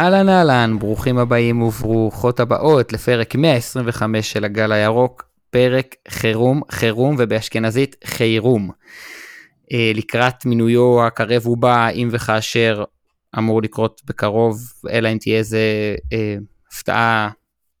[0.00, 7.96] אהלן אהלן, ברוכים הבאים וברוכות הבאות לפרק 125 של הגל הירוק, פרק חירום, חירום ובאשכנזית
[8.04, 8.70] חירום.
[9.72, 12.84] אה, לקראת מינויו הקרב ובא, אם וכאשר
[13.38, 14.58] אמור לקרות בקרוב,
[14.90, 15.60] אלא אם תהיה איזה
[16.12, 16.36] אה,
[16.72, 17.30] הפתעה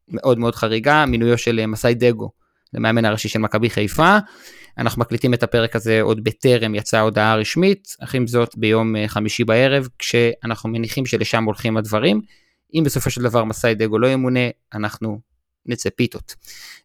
[0.08, 2.30] מאוד מאוד חריגה, מינויו של אה, מסאי דגו
[2.74, 4.18] למאמן הראשי של מכבי חיפה.
[4.80, 9.08] אנחנו מקליטים את הפרק הזה עוד בטרם יצאה הודעה רשמית, אך עם זאת ביום אה,
[9.08, 12.20] חמישי בערב, כשאנחנו מניחים שלשם הולכים הדברים.
[12.74, 14.40] אם בסופו של דבר מסאי דגו לא ימונה,
[14.74, 15.20] אנחנו
[15.66, 16.34] נצא פיתות.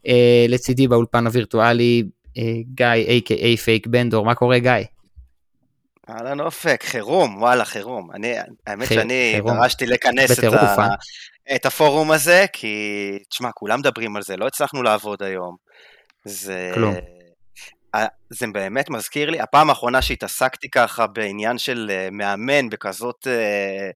[0.08, 0.10] Uh,
[0.48, 2.42] לצידי באולפן הווירטואלי, uh,
[2.74, 4.72] גיא, a.k.a פייק בנדור, מה קורה גיא?
[6.10, 8.12] אהלן אופק, חירום, וואלה חירום.
[8.12, 8.34] אני,
[8.68, 8.90] האמת ח...
[8.90, 10.88] שאני דרשתי לכנס את, ה...
[11.56, 12.76] את הפורום הזה, כי,
[13.30, 15.56] תשמע, כולם מדברים על זה, לא הצלחנו לעבוד היום.
[16.26, 16.72] זה...
[16.74, 17.15] כלום.
[18.30, 23.90] זה באמת מזכיר לי, הפעם האחרונה שהתעסקתי ככה בעניין של אה, מאמן בכזאת אה,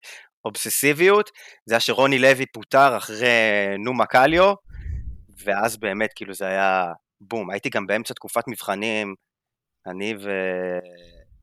[0.46, 1.30] אובססיביות,
[1.66, 3.28] זה היה שרוני לוי פוטר אחרי
[3.80, 4.54] נומה קליו,
[5.44, 7.50] ואז באמת כאילו זה היה בום.
[7.50, 9.16] הייתי גם באמצע תקופת מבחנים,
[9.88, 10.16] אני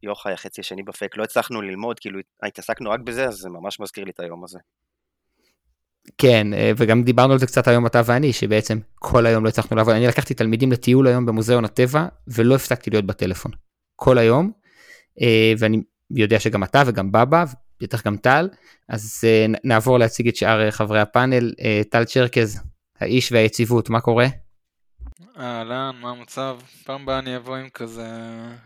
[0.02, 4.04] ויוחאי החצי השני בפייק לא הצלחנו ללמוד, כאילו התעסקנו רק בזה, אז זה ממש מזכיר
[4.04, 4.58] לי את היום הזה.
[6.18, 9.76] כן, אה, וגם דיברנו על זה קצת היום אתה ואני, שבעצם כל היום לא הצלחנו
[9.76, 9.94] לעבוד.
[9.94, 13.52] אני לקחתי תלמידים לטיול היום במוזיאון הטבע, ולא הפסקתי להיות בטלפון.
[13.96, 14.50] כל היום,
[15.20, 17.44] אה, ואני יודע שגם אתה וגם בבא,
[17.82, 18.48] בטח גם טל,
[18.88, 21.52] אז אה, נעבור להציג את שאר חברי הפאנל.
[21.90, 22.60] טל צ'רקז,
[23.00, 24.26] האיש והיציבות, מה קורה?
[25.38, 26.58] אהלן, מה המצב?
[26.84, 28.08] פעם הבאה אני אבוא עם כזה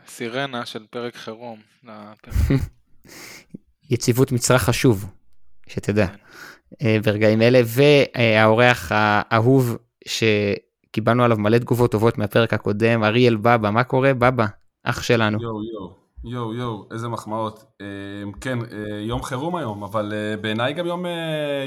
[0.08, 1.60] סירנה של פרק חירום.
[3.90, 5.06] יציבות מצרך חשוב,
[5.66, 6.06] שתדע.
[6.82, 9.76] אה, ברגעים אלה, והאורח האהוב
[10.08, 14.46] שקיבלנו עליו מלא תגובות טובות מהפרק הקודם, אריאל בבא, מה קורה בבא?
[14.84, 15.38] אח שלנו.
[15.42, 15.60] יואו
[16.24, 17.64] יואו, יואו איזה מחמאות.
[17.80, 17.86] אה,
[18.40, 21.04] כן, אה, יום חירום היום, אבל בעיניי גם יום,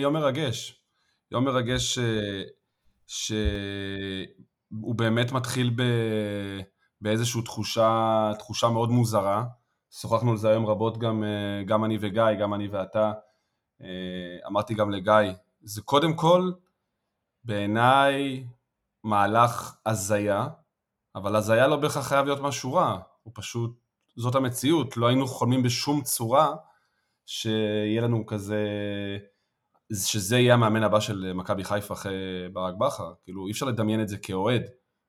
[0.02, 0.80] יום מרגש.
[1.31, 2.00] יום מרגש
[3.08, 5.84] שהוא באמת מתחיל ב...
[7.02, 9.44] באיזושהי תחושה, תחושה מאוד מוזרה.
[10.02, 11.24] שוחחנו על זה היום רבות גם,
[11.66, 13.12] גם אני וגיא, גם אני ואתה.
[13.82, 16.52] אה, אמרתי גם לגיא, זה קודם כל
[17.44, 18.48] בעיניי
[19.04, 20.48] מהלך הזיה,
[21.16, 23.80] אבל הזיה לא בהכרח חייב להיות משהו רע, הוא פשוט,
[24.16, 26.56] זאת המציאות, לא היינו חולמים בשום צורה
[27.26, 28.68] שיהיה לנו כזה,
[29.94, 34.08] שזה יהיה המאמן הבא של מכבי חיפה אחרי ברק בכר, כאילו אי אפשר לדמיין את
[34.08, 34.62] זה כאוהד,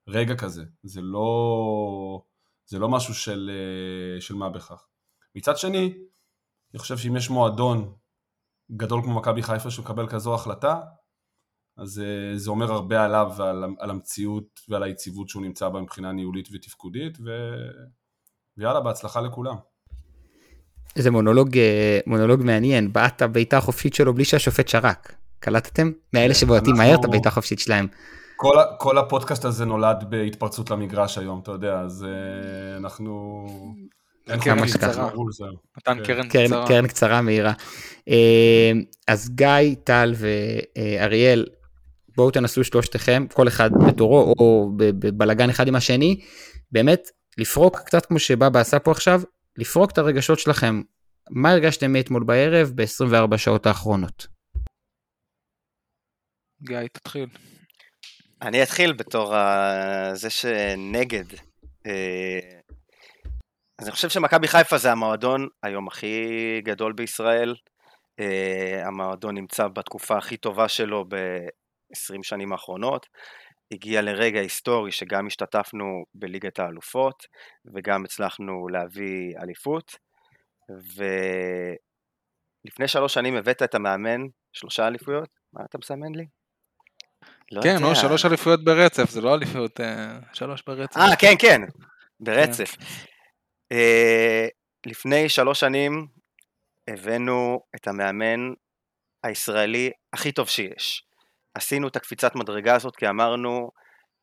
[0.09, 2.23] רגע כזה, זה לא,
[2.67, 4.87] זה לא משהו של, אה, של מה בכך.
[5.35, 5.95] מצד שני,
[6.73, 7.95] אני חושב שאם יש מועדון
[8.73, 10.81] גדול כמו מכבי חיפה שמקבל כזו החלטה,
[11.77, 16.13] אז אה, זה אומר הרבה עליו ועל על המציאות ועל היציבות שהוא נמצא בה מבחינה
[16.13, 17.31] ניהולית ותפקודית, ו...
[18.59, 19.57] ויאללה, בהצלחה לכולם.
[20.97, 25.15] איזה מונולוג, אה, מונולוג מעניין, בעט בעיטה החופשית שלו בלי שהשופט שרק.
[25.41, 25.91] קלטתם?
[26.13, 27.87] מאלה שבועטים מהר את הבעיטה החופשית שלהם.
[28.37, 33.47] כל, כל הפודקאסט הזה נולד בהתפרצות למגרש היום, אתה יודע, אז uh, אנחנו...
[34.27, 35.09] כמה שככה.
[35.77, 36.69] נתן קרן קצרה.
[36.69, 37.53] קרן קצרה מהירה.
[38.09, 38.73] אה,
[39.09, 41.47] אז גיא, טל ואריאל,
[42.17, 46.21] בואו תנסו שלושתכם, כל אחד בתורו או בבלגן אחד עם השני,
[46.73, 49.21] באמת לפרוק קצת כמו שבבא עשה פה עכשיו,
[49.57, 50.83] לפרוק את הרגשות שלכם.
[51.31, 54.27] מה הרגשתם מאתמול בערב ב-24 שעות האחרונות?
[56.63, 57.27] גיא, תתחיל.
[58.43, 59.35] אני אתחיל בתור
[60.15, 61.25] זה שנגד
[61.87, 62.39] אה,
[63.79, 66.27] אז אני חושב שמכבי חיפה זה המועדון היום הכי
[66.65, 67.55] גדול בישראל.
[68.21, 73.07] Uh, המועדון נמצא בתקופה הכי טובה שלו ב-20 שנים האחרונות.
[73.73, 77.27] הגיע לרגע היסטורי שגם השתתפנו בליגת האלופות
[77.75, 79.97] וגם הצלחנו להביא אליפות.
[82.65, 84.21] ולפני שלוש שנים הבאת את המאמן,
[84.53, 85.29] שלושה אליפויות?
[85.53, 86.27] מה אתה מסמן לי?
[87.53, 90.97] לא כן, לא, שלוש אליפויות ברצף, זה לא אליפויות, אה, שלוש ברצף.
[90.97, 91.61] אה, כן, כן,
[92.21, 92.77] ברצף.
[92.77, 92.85] כן.
[93.75, 94.47] אה,
[94.87, 96.07] לפני שלוש שנים
[96.89, 98.53] הבאנו את המאמן
[99.25, 101.07] הישראלי הכי טוב שיש.
[101.55, 103.71] עשינו את הקפיצת מדרגה הזאת כי אמרנו,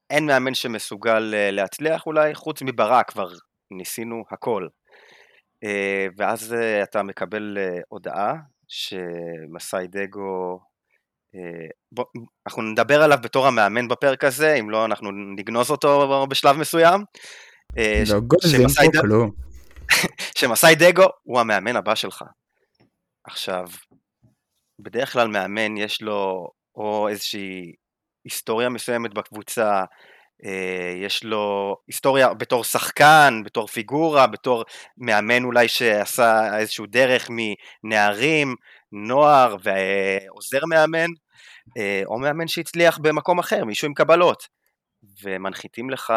[0.09, 3.29] אין מאמן שמסוגל אה, להצליח אולי, חוץ מברק כבר
[3.71, 4.67] ניסינו הכל.
[5.63, 7.57] אה, ואז אתה מקבל
[7.89, 8.35] הודעה
[8.67, 10.59] שמסאי דגו,
[11.91, 12.05] בוא,
[12.47, 17.01] אנחנו נדבר עליו בתור המאמן בפרק הזה, אם לא אנחנו נגנוז אותו בשלב מסוים.
[17.77, 19.31] אה, לא גוזים פה כלום.
[20.37, 22.23] שמסאי דגו הוא המאמן הבא שלך.
[23.23, 23.65] עכשיו,
[24.79, 27.73] בדרך כלל מאמן יש לו או איזושהי
[28.25, 29.83] היסטוריה מסוימת בקבוצה,
[30.45, 34.63] אה, יש לו היסטוריה בתור שחקן, בתור פיגורה, בתור
[34.97, 38.55] מאמן אולי שעשה איזשהו דרך מנערים
[38.91, 41.09] נוער ועוזר מאמן,
[42.05, 44.47] או מאמן שהצליח במקום אחר, מישהו עם קבלות,
[45.21, 46.13] ומנחיתים לך,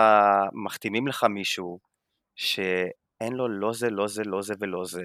[0.53, 1.79] מחתימים לך מישהו
[2.37, 5.05] שאין לו לא זה, לא זה, לא זה ולא זה,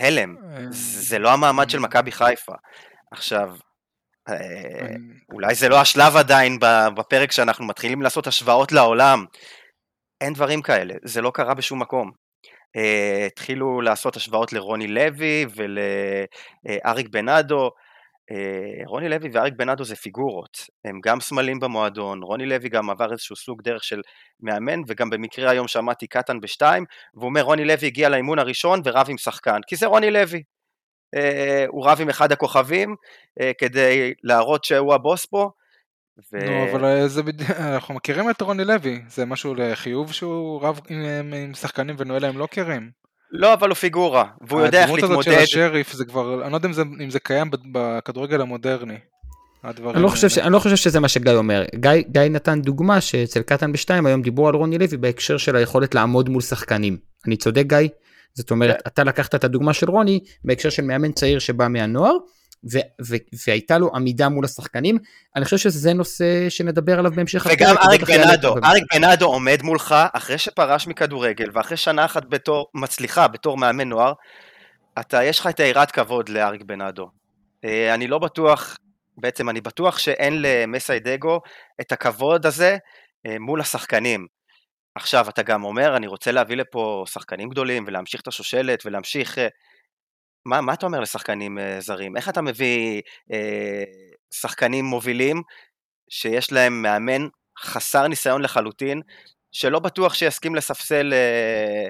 [0.00, 0.36] והלם,
[0.70, 2.54] זה לא המעמד של מכבי חיפה.
[3.10, 3.56] עכשיו,
[4.28, 4.94] אה,
[5.32, 6.58] אולי זה לא השלב עדיין
[6.96, 9.24] בפרק שאנחנו מתחילים לעשות השוואות לעולם.
[10.20, 12.10] אין דברים כאלה, זה לא קרה בשום מקום.
[12.76, 17.70] Uh, התחילו לעשות השוואות לרוני לוי ולאריק בנאדו.
[18.32, 23.12] Uh, רוני לוי ואריק בנאדו זה פיגורות, הם גם סמלים במועדון, רוני לוי גם עבר
[23.12, 24.00] איזשהו סוג דרך של
[24.40, 26.84] מאמן, וגם במקרה היום שמעתי קטן בשתיים,
[27.14, 30.42] והוא אומר רוני לוי הגיע לאימון הראשון ורב עם שחקן, כי זה רוני לוי.
[31.14, 32.96] אה, הוא רב עם אחד הכוכבים
[33.40, 35.50] אה, כדי להראות שהוא הבוס פה.
[36.32, 36.36] ו...
[36.46, 40.80] נו, אבל אה, זה בדיוק, אנחנו מכירים את רוני לוי, זה משהו לחיוב שהוא רב
[40.88, 43.05] עם, עם שחקנים ונועל להם לוקרים.
[43.30, 45.04] לא, אבל הוא פיגורה, והוא יודע איך להתמודד.
[45.04, 48.40] הדמות הזאת של השריף, זה כבר, אני לא יודע אם זה, אם זה קיים בכדורגל
[48.40, 48.98] המודרני.
[49.64, 51.64] אני לא, חושב ש, אני לא חושב שזה מה שגיא אומר.
[51.74, 55.94] גיא, גיא נתן דוגמה שאצל קטן בשתיים היום דיברו על רוני לוי בהקשר של היכולת
[55.94, 56.96] לעמוד מול שחקנים.
[57.26, 57.88] אני צודק גיא?
[58.34, 62.16] זאת אומרת, אתה לקחת את הדוגמה של רוני בהקשר של מאמן צעיר שבא מהנוער,
[62.72, 63.16] ו- ו-
[63.46, 64.98] והייתה לו עמידה מול השחקנים,
[65.36, 67.46] אני חושב שזה נושא שנדבר עליו בהמשך.
[67.52, 73.28] וגם אריק בנאדו, אריק בנאדו עומד מולך אחרי שפרש מכדורגל ואחרי שנה אחת בתור, מצליחה
[73.28, 74.12] בתור מאמן נוער,
[75.00, 77.10] אתה, יש לך את היראת כבוד לאריק בנאדו.
[77.64, 78.76] אה, אני לא בטוח,
[79.18, 81.40] בעצם אני בטוח שאין למסיידגו
[81.80, 82.76] את הכבוד הזה
[83.26, 84.26] אה, מול השחקנים.
[84.94, 89.38] עכשיו אתה גם אומר, אני רוצה להביא לפה שחקנים גדולים ולהמשיך את השושלת ולהמשיך...
[90.46, 92.16] אה, מה, מה אתה אומר לשחקנים אה, זרים?
[92.16, 93.02] איך אתה מביא
[93.32, 93.84] אה,
[94.30, 95.42] שחקנים מובילים
[96.08, 97.28] שיש להם מאמן
[97.58, 99.02] חסר ניסיון לחלוטין,
[99.52, 101.88] שלא בטוח שיסכים לספסל אה,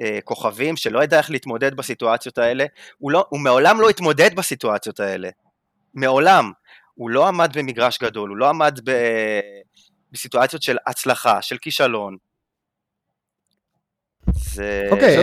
[0.00, 2.64] אה, כוכבים, שלא ידע איך להתמודד בסיטואציות האלה?
[2.98, 5.28] הוא, לא, הוא מעולם לא התמודד בסיטואציות האלה.
[5.94, 6.52] מעולם.
[6.94, 8.90] הוא לא עמד במגרש גדול, הוא לא עמד ב...
[10.12, 12.16] בסיטואציות של הצלחה, של כישלון.
[14.34, 14.88] זה...
[14.90, 15.16] אוקיי,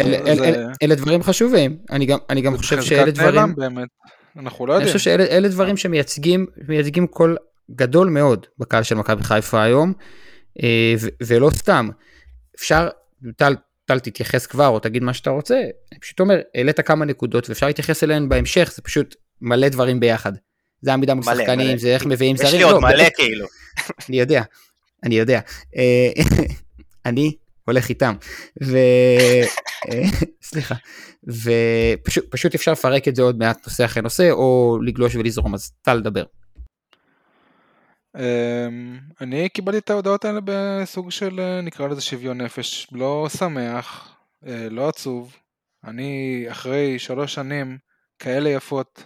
[0.84, 1.78] אלה דברים חשובים.
[1.92, 3.56] אני גם, אני גם חושב שאלה דברים...
[3.56, 3.88] באמת.
[4.40, 4.90] אנחנו לא יודעים.
[4.90, 7.38] אני חושב שאלה דברים שמייצגים מייצגים קול
[7.72, 9.94] גדול מאוד בקהל של מכבי חיפה היום,
[10.64, 10.94] אה,
[11.28, 11.90] ולא סתם.
[12.56, 12.90] אפשר,
[13.38, 13.56] טל,
[13.86, 15.56] טל תתייחס כבר או תגיד מה שאתה רוצה,
[15.92, 20.34] אני פשוט אומר, העלית כמה נקודות ואפשר להתייחס אליהן בהמשך, זה פשוט מלא דברים ביחד.
[20.82, 22.50] זה עמידה מול שחקנים, זה איך מביאים זרים.
[22.50, 23.48] יש לי עוד לא, מלא כאילו.
[24.10, 24.44] אני יודע,
[25.04, 25.40] אני יודע.
[25.78, 26.10] אה,
[27.06, 27.36] אני
[27.66, 28.16] הולך איתם.
[28.64, 28.78] ו...
[30.50, 30.76] סליחה.
[31.28, 35.94] ופשוט אפשר לפרק את זה עוד מעט נושא אחרי נושא, או לגלוש ולזרום, אז טל
[35.94, 36.24] לדבר.
[38.18, 44.16] אמ, אני קיבלתי את ההודעות האלה בסוג של אה, נקרא לזה שוויון נפש, לא שמח,
[44.48, 45.36] אה, לא עצוב.
[45.84, 47.78] אני אחרי שלוש שנים
[48.20, 49.06] כאלה יפות,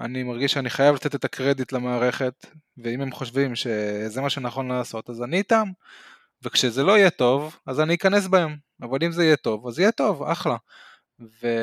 [0.00, 2.46] אני מרגיש שאני חייב לתת את הקרדיט למערכת,
[2.78, 5.68] ואם הם חושבים שזה מה שנכון לעשות, אז אני איתם.
[6.42, 9.92] וכשזה לא יהיה טוב, אז אני אכנס בהם, אבל אם זה יהיה טוב, אז יהיה
[9.92, 10.56] טוב, אחלה.
[11.20, 11.62] ומה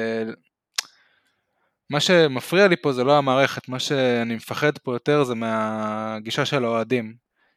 [1.99, 7.15] שמפריע לי פה זה לא המערכת, מה שאני מפחד פה יותר זה מהגישה של האוהדים.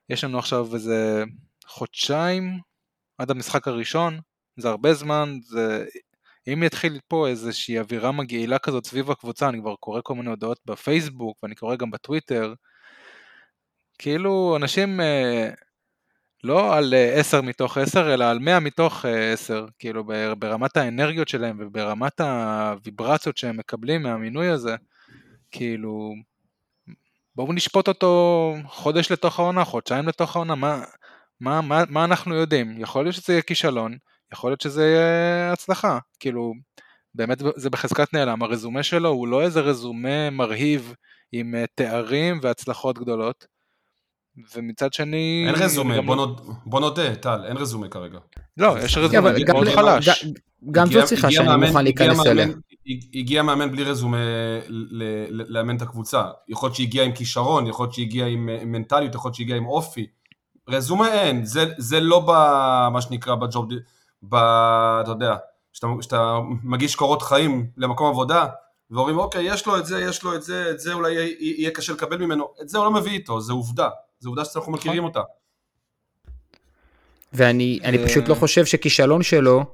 [0.08, 1.24] יש לנו עכשיו איזה
[1.66, 2.60] חודשיים
[3.18, 4.20] עד המשחק הראשון,
[4.56, 5.86] זה הרבה זמן, זה...
[6.52, 10.60] אם יתחיל פה איזושהי אווירה מגעילה כזאת סביב הקבוצה, אני כבר קורא כל מיני הודעות
[10.66, 12.54] בפייסבוק ואני קורא גם בטוויטר,
[13.98, 15.50] כאילו אנשים אה,
[16.44, 20.04] לא על 10 אה, מתוך 10, אלא על 100 מתוך 10, אה, כאילו
[20.38, 24.76] ברמת האנרגיות שלהם וברמת הוויברציות שהם מקבלים מהמינוי הזה,
[25.50, 26.14] כאילו,
[27.36, 30.84] בואו נשפוט אותו חודש לתוך העונה, חודשיים לתוך העונה, מה,
[31.40, 32.80] מה, מה, מה אנחנו יודעים?
[32.80, 33.96] יכול להיות שזה יהיה כישלון,
[34.32, 36.54] יכול להיות שזה יהיה הצלחה, כאילו,
[37.14, 40.94] באמת זה בחזקת נעלם, הרזומה שלו הוא לא איזה רזומה מרהיב
[41.32, 43.46] עם אה, תארים והצלחות גדולות,
[44.56, 45.44] ומצד שני...
[45.46, 48.18] אין רזומה, בוא, נוד, בוא נודה, טל, אין רזומה כרגע.
[48.56, 50.24] לא, יש רזומה מאוד חלש.
[50.70, 52.46] גם זו שיחה שאני מוכן להיכנס אליה.
[53.14, 54.18] הגיע מאמן בלי רזומה
[55.30, 56.24] לאמן את הקבוצה.
[56.48, 60.06] יכול להיות שהגיע עם כישרון, יכול להיות שהגיע עם מנטליות, יכול להיות שהגיע עם אופי.
[60.68, 63.68] רזומה אין, זה, זה לא במה שנקרא בג'וב,
[64.22, 64.34] ב...
[64.34, 65.36] אתה יודע,
[65.72, 68.46] כשאתה מגיש קורות חיים למקום עבודה,
[68.90, 71.92] ואומרים אוקיי, יש לו את זה, יש לו את זה, את זה אולי יהיה קשה
[71.92, 73.88] לקבל ממנו, את זה הוא לא מביא איתו, זה עובדה.
[74.20, 74.74] זו עובדה שאנחנו נכון.
[74.74, 75.20] מכירים אותה.
[77.32, 79.64] ואני אני פשוט לא חושב שכישלון שלו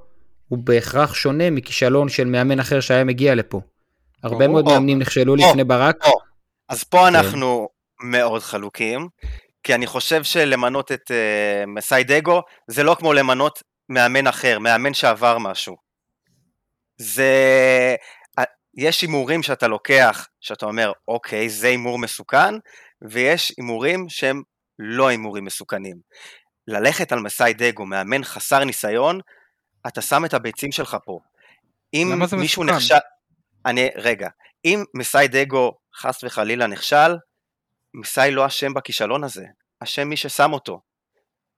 [0.47, 3.61] הוא בהכרח שונה מכישלון של מאמן אחר שהיה מגיע לפה.
[4.23, 5.95] הרבה מאוד מאמנים נכשלו לפני ברק.
[6.69, 7.15] אז פה כן.
[7.15, 7.69] אנחנו
[8.03, 9.07] מאוד חלוקים,
[9.63, 15.37] כי אני חושב שלמנות את uh, מסיידגו זה לא כמו למנות מאמן אחר, מאמן שעבר
[15.37, 15.75] משהו.
[16.97, 17.33] זה...
[18.77, 22.55] יש הימורים שאתה לוקח, שאתה אומר, אוקיי, זה הימור מסוכן,
[23.01, 24.41] ויש הימורים שהם
[24.79, 25.97] לא הימורים מסוכנים.
[26.67, 29.19] ללכת על מסאי דגו, מאמן חסר ניסיון,
[29.87, 31.19] אתה שם את הביצים שלך פה.
[31.93, 32.95] אם מישהו נכשל...
[33.65, 34.29] אני, רגע,
[34.65, 37.15] אם מסאי דגו חס וחלילה נכשל,
[37.93, 39.45] מסאי לא אשם בכישלון הזה,
[39.83, 40.81] אשם מי ששם אותו.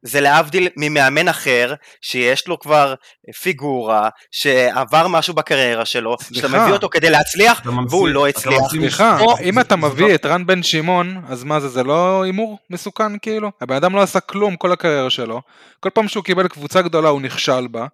[0.02, 2.94] זה להבדיל ממאמן אחר, שיש לו כבר
[3.42, 8.70] פיגורה, שעבר משהו בקריירה שלו, שאתה מביא אותו כדי להצליח, והוא לא הצליח.
[8.70, 13.18] סליחה, אם אתה מביא את רן בן שמעון, אז מה זה, זה לא הימור מסוכן
[13.18, 13.52] כאילו?
[13.62, 15.42] הבן אדם לא עשה כלום כל הקריירה שלו,
[15.80, 17.86] כל פעם שהוא קיבל קבוצה גדולה הוא נכשל בה.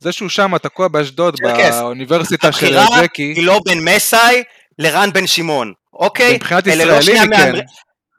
[0.00, 2.78] זה שהוא שם תקוע באשדוד, באוניברסיטה של ג'קי.
[2.78, 4.42] הבחירה היא לא בין מסאי
[4.78, 6.34] לרן בן שמעון, אוקיי?
[6.34, 7.52] מבחינת לא ישראלים כן.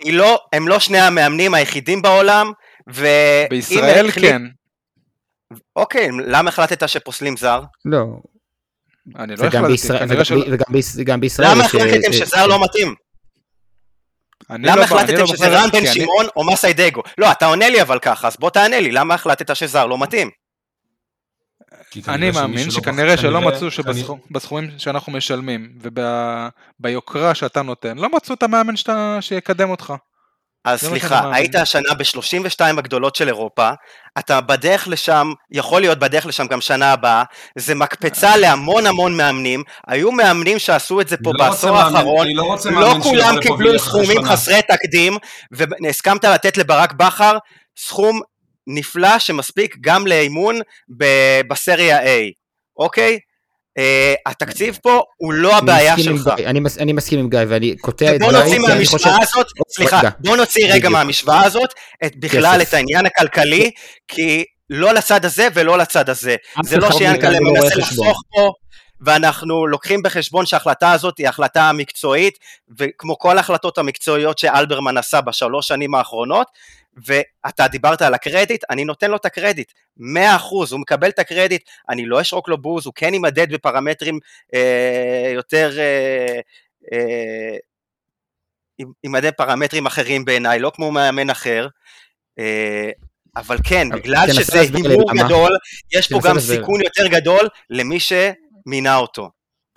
[0.05, 2.51] לא, הם לא שני המאמנים היחידים בעולם,
[2.93, 3.07] ו...
[3.49, 4.31] בישראל החליט...
[4.31, 4.41] כן.
[5.75, 7.61] אוקיי, למה החלטת שפוסלים זר?
[7.85, 8.05] לא.
[9.15, 10.45] אני לא החלטתי, בישראל, וגם, שלא...
[10.95, 11.51] וגם בישראל...
[11.51, 12.95] למה החלטתם שזר לא מתאים?
[14.49, 16.25] למה לא, החלטתם לא שזה רן בן שמעון.
[16.35, 17.01] או מסאי דגו?
[17.17, 20.29] לא, אתה עונה לי אבל ככה, אז בוא תענה לי, למה החלטת שזר לא מתאים?
[22.07, 25.77] אני מאמין שכנראה שלא מצאו שבסכומים שאנחנו משלמים
[26.79, 28.73] וביוקרה שאתה נותן, לא מצאו את המאמן
[29.21, 29.93] שיקדם אותך.
[30.65, 33.69] אז סליחה, היית השנה ב-32 הגדולות של אירופה,
[34.19, 37.23] אתה בדרך לשם, יכול להיות בדרך לשם גם שנה הבאה,
[37.55, 42.55] זה מקפצה להמון המון מאמנים, היו מאמנים שעשו את זה פה לא בעשור האחרון, לא,
[42.71, 45.17] לא כולם קיבלו סכומים חסרי תקדים,
[45.51, 47.37] והסכמת לתת לברק בכר
[47.77, 48.21] סכום
[48.67, 50.59] נפלא שמספיק גם לאימון
[51.47, 52.31] בסריה A,
[52.77, 53.19] אוקיי?
[53.77, 53.81] Uh,
[54.25, 56.29] התקציב פה הוא לא הבעיה שלך.
[56.45, 58.29] אני, מס, אני מסכים עם גיא ואני קוטע את גיא.
[58.29, 61.69] בוא נוציא מהמשוואה הזאת, סליחה, בוא נוציא רגע מהמשוואה הזאת
[62.05, 63.71] את בכלל את העניין הכלכלי,
[64.07, 66.35] כי לא לצד הזה ולא לצד הזה.
[66.63, 68.51] זה לא שיאנקל'ה לא מנסה לחסוך פה.
[69.01, 72.33] ואנחנו לוקחים בחשבון שההחלטה הזאת היא החלטה מקצועית,
[72.79, 76.47] וכמו כל ההחלטות המקצועיות שאלברמן עשה בשלוש שנים האחרונות,
[77.05, 80.01] ואתה דיברת על הקרדיט, אני נותן לו את הקרדיט, 100%
[80.71, 84.19] הוא מקבל את הקרדיט, אני לא אשרוק לו בוז, הוא כן יימדד בפרמטרים
[84.53, 86.39] אה, יותר, אה,
[86.93, 87.57] אה,
[89.03, 91.67] יימדד פרמטרים אחרים בעיניי, לא כמו מאמן אחר,
[92.39, 92.89] אה,
[93.35, 95.57] אבל כן, בגלל שזה הימור גדול,
[95.93, 99.29] יש פה גם סיכון יותר גדול למי שמינה אותו.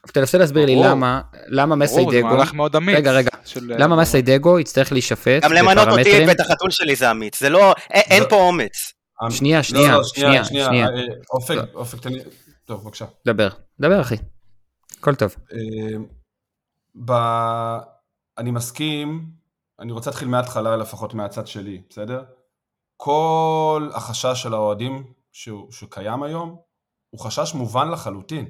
[0.07, 2.39] תנסה להסביר לי למה, למה מסי דגו,
[2.87, 7.41] רגע רגע, למה מסי דגו יצטרך להישפט גם למנות אותי ואת החתול שלי זה אמיץ,
[7.41, 8.93] זה לא, אין פה אומץ.
[9.31, 10.89] שנייה, שנייה, שנייה, שנייה.
[11.33, 12.21] אופק, אופק, תן לי,
[12.65, 13.05] טוב בבקשה.
[13.27, 13.49] דבר,
[13.81, 14.17] דבר אחי,
[14.99, 15.37] הכל טוב.
[18.39, 19.27] אני מסכים,
[19.81, 22.25] אני רוצה להתחיל מההתחלה לפחות מהצד שלי, בסדר?
[22.97, 25.05] כל החשש של האוהדים
[25.71, 26.57] שקיים היום,
[27.11, 28.49] הוא חשש מובן לחלוטין.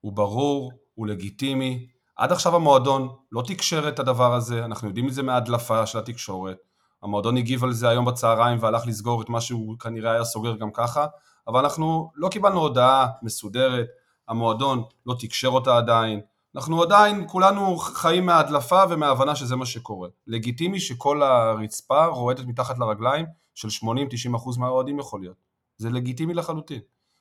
[0.00, 1.86] הוא ברור, הוא לגיטימי.
[2.16, 6.56] עד עכשיו המועדון לא תקשר את הדבר הזה, אנחנו יודעים את זה מההדלפה של התקשורת.
[7.02, 10.70] המועדון הגיב על זה היום בצהריים והלך לסגור את מה שהוא כנראה היה סוגר גם
[10.70, 11.06] ככה,
[11.48, 13.86] אבל אנחנו לא קיבלנו הודעה מסודרת,
[14.28, 16.20] המועדון לא תקשר אותה עדיין,
[16.56, 20.08] אנחנו עדיין כולנו חיים מההדלפה ומההבנה שזה מה שקורה.
[20.26, 25.36] לגיטימי שכל הרצפה רועדת מתחת לרגליים של 80-90% מהאוהדים יכול להיות.
[25.76, 26.80] זה לגיטימי לחלוטין.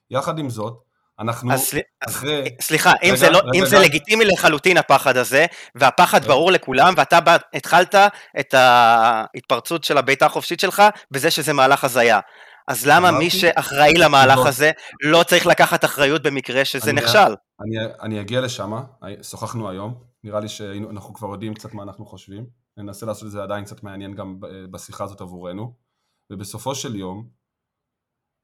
[0.09, 0.83] יחד עם זאת,
[1.19, 1.73] אנחנו אז,
[2.07, 2.43] אחרי...
[2.61, 3.69] סליחה, רגע, אם, זה, לא, רגע, אם רגע.
[3.69, 5.45] זה לגיטימי לחלוטין הפחד הזה,
[5.75, 7.95] והפחד ברור לכולם, ואתה בא, התחלת
[8.39, 12.19] את ההתפרצות של הביתה החופשית שלך בזה שזה מהלך הזיה.
[12.67, 14.71] אז למה מי שאחראי למהלך הזה
[15.03, 17.35] לא צריך לקחת אחריות במקרה שזה אני, נכשל?
[17.61, 18.71] אני, אני אגיע לשם,
[19.21, 22.45] שוחחנו היום, נראה לי שאנחנו כבר יודעים קצת מה אנחנו חושבים,
[22.77, 24.37] ננסה לעשות את זה עדיין קצת מעניין גם
[24.71, 25.73] בשיחה הזאת עבורנו,
[26.31, 27.27] ובסופו של יום,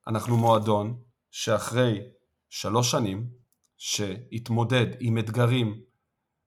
[0.07, 0.97] אנחנו מועדון
[1.31, 2.01] שאחרי
[2.57, 3.27] שלוש שנים
[3.77, 5.79] שהתמודד עם אתגרים,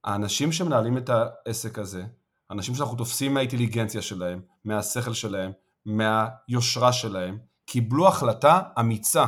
[0.04, 2.04] האנשים שמנהלים את העסק הזה,
[2.50, 5.52] אנשים שאנחנו תופסים מהאינטליגנציה שלהם, מהשכל שלהם,
[5.86, 9.24] מהיושרה שלהם, קיבלו החלטה אמיצה.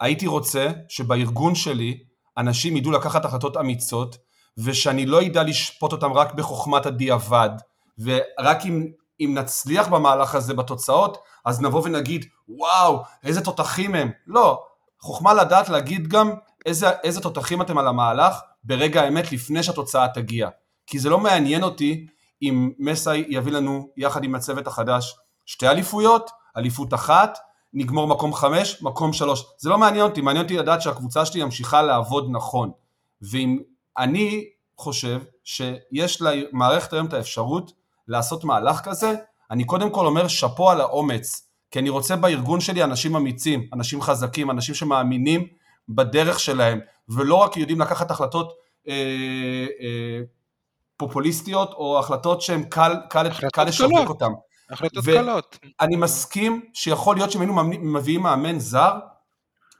[0.00, 2.04] הייתי רוצה שבארגון שלי
[2.38, 4.16] אנשים ידעו לקחת החלטות אמיצות
[4.58, 7.50] ושאני לא אדע לשפוט אותם רק בחוכמת הדיעבד
[7.98, 8.86] ורק אם,
[9.20, 14.69] אם נצליח במהלך הזה בתוצאות אז נבוא ונגיד וואו איזה תותחים הם לא
[15.00, 16.32] חוכמה לדעת להגיד גם
[16.66, 20.48] איזה, איזה תותחים אתם על המהלך ברגע האמת לפני שהתוצאה תגיע.
[20.86, 22.06] כי זה לא מעניין אותי
[22.42, 25.16] אם מסאי יביא לנו יחד עם הצוות החדש
[25.46, 27.38] שתי אליפויות, אליפות אחת,
[27.74, 29.44] נגמור מקום חמש, מקום שלוש.
[29.58, 32.70] זה לא מעניין אותי, מעניין אותי לדעת שהקבוצה שלי ממשיכה לעבוד נכון.
[33.22, 33.58] ואם
[33.98, 34.44] אני
[34.78, 37.72] חושב שיש למערכת היום את האפשרות
[38.08, 39.14] לעשות מהלך כזה,
[39.50, 41.49] אני קודם כל אומר שאפו על האומץ.
[41.70, 45.46] כי אני רוצה בארגון שלי אנשים אמיצים, אנשים חזקים, אנשים שמאמינים
[45.88, 48.52] בדרך שלהם, ולא רק יודעים לקחת החלטות
[48.88, 48.94] אה,
[49.80, 50.20] אה,
[50.96, 54.30] פופוליסטיות או החלטות שהן קל, קל, קל לשווק אותן.
[54.70, 55.58] החלטות קלות.
[55.80, 58.92] אני מסכים שיכול להיות שאם היינו מביאים מאמן זר,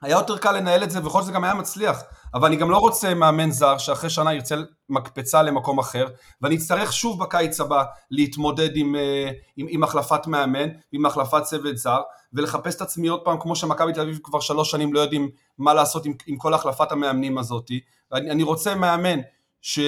[0.02, 2.02] היה יותר קל לנהל את זה, להיות שזה גם היה מצליח.
[2.34, 4.54] אבל אני גם לא רוצה מאמן זר שאחרי שנה ירצה
[4.88, 6.06] מקפצה למקום אחר,
[6.42, 11.76] ואני אצטרך שוב בקיץ הבא להתמודד עם, אה, עם, עם החלפת מאמן, עם החלפת צוות
[11.76, 12.00] זר,
[12.32, 15.74] ולחפש את עצמי עוד פעם, כמו שמכבי תל אביב כבר שלוש שנים לא יודעים מה
[15.74, 17.80] לעשות עם, עם כל החלפת המאמנים הזאתי.
[18.12, 19.20] אני רוצה מאמן
[19.62, 19.78] ש...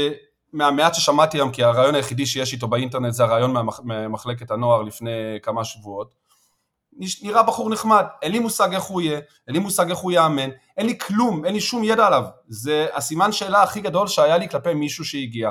[0.52, 5.10] מהמעט ששמעתי היום, כי הרעיון היחידי שיש איתו באינטרנט זה הרעיון ממחלקת הנוער לפני
[5.42, 6.14] כמה שבועות,
[7.22, 10.50] נראה בחור נחמד, אין לי מושג איך הוא יהיה, אין לי מושג איך הוא יאמן,
[10.76, 12.24] אין לי כלום, אין לי שום ידע עליו.
[12.48, 15.50] זה הסימן שאלה הכי גדול שהיה לי כלפי מישהו שהגיע.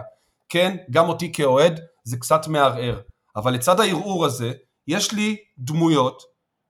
[0.49, 2.99] כן, גם אותי כאוהד זה קצת מערער,
[3.35, 4.51] אבל לצד הערעור הזה,
[4.87, 6.21] יש לי דמויות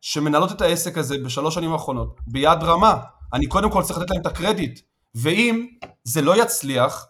[0.01, 2.97] שמנהלות את העסק הזה בשלוש שנים האחרונות ביד רמה.
[3.33, 4.79] אני קודם כל צריך לתת להם את הקרדיט,
[5.15, 5.67] ואם
[6.03, 7.05] זה לא יצליח,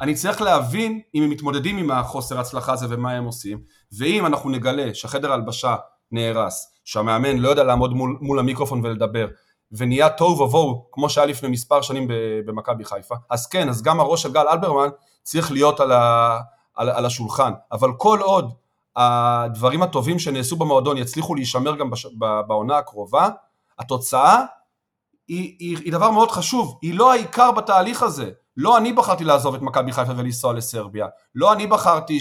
[0.00, 3.60] אני צריך להבין אם הם מתמודדים עם החוסר הצלחה הזה ומה הם עושים,
[3.98, 5.76] ואם אנחנו נגלה שהחדר הלבשה
[6.12, 9.26] נהרס, שהמאמן לא יודע לעמוד מול, מול המיקרופון ולדבר,
[9.72, 12.08] ונהיה תוהו ובוהו, כמו שהיה לפני מספר שנים
[12.46, 14.88] במכבי חיפה, אז כן, אז גם הראש של גל אלברמן
[15.22, 16.38] צריך להיות על, ה,
[16.74, 18.52] על, על השולחן, אבל כל עוד
[18.96, 22.06] הדברים הטובים שנעשו במועדון יצליחו להישמר גם בש,
[22.46, 23.28] בעונה הקרובה,
[23.78, 24.40] התוצאה
[25.28, 28.30] היא, היא, היא דבר מאוד חשוב, היא לא העיקר בתהליך הזה.
[28.56, 32.18] לא אני בחרתי לעזוב את מכבי חיפה ולנסוע לסרביה, לא אני בחרתי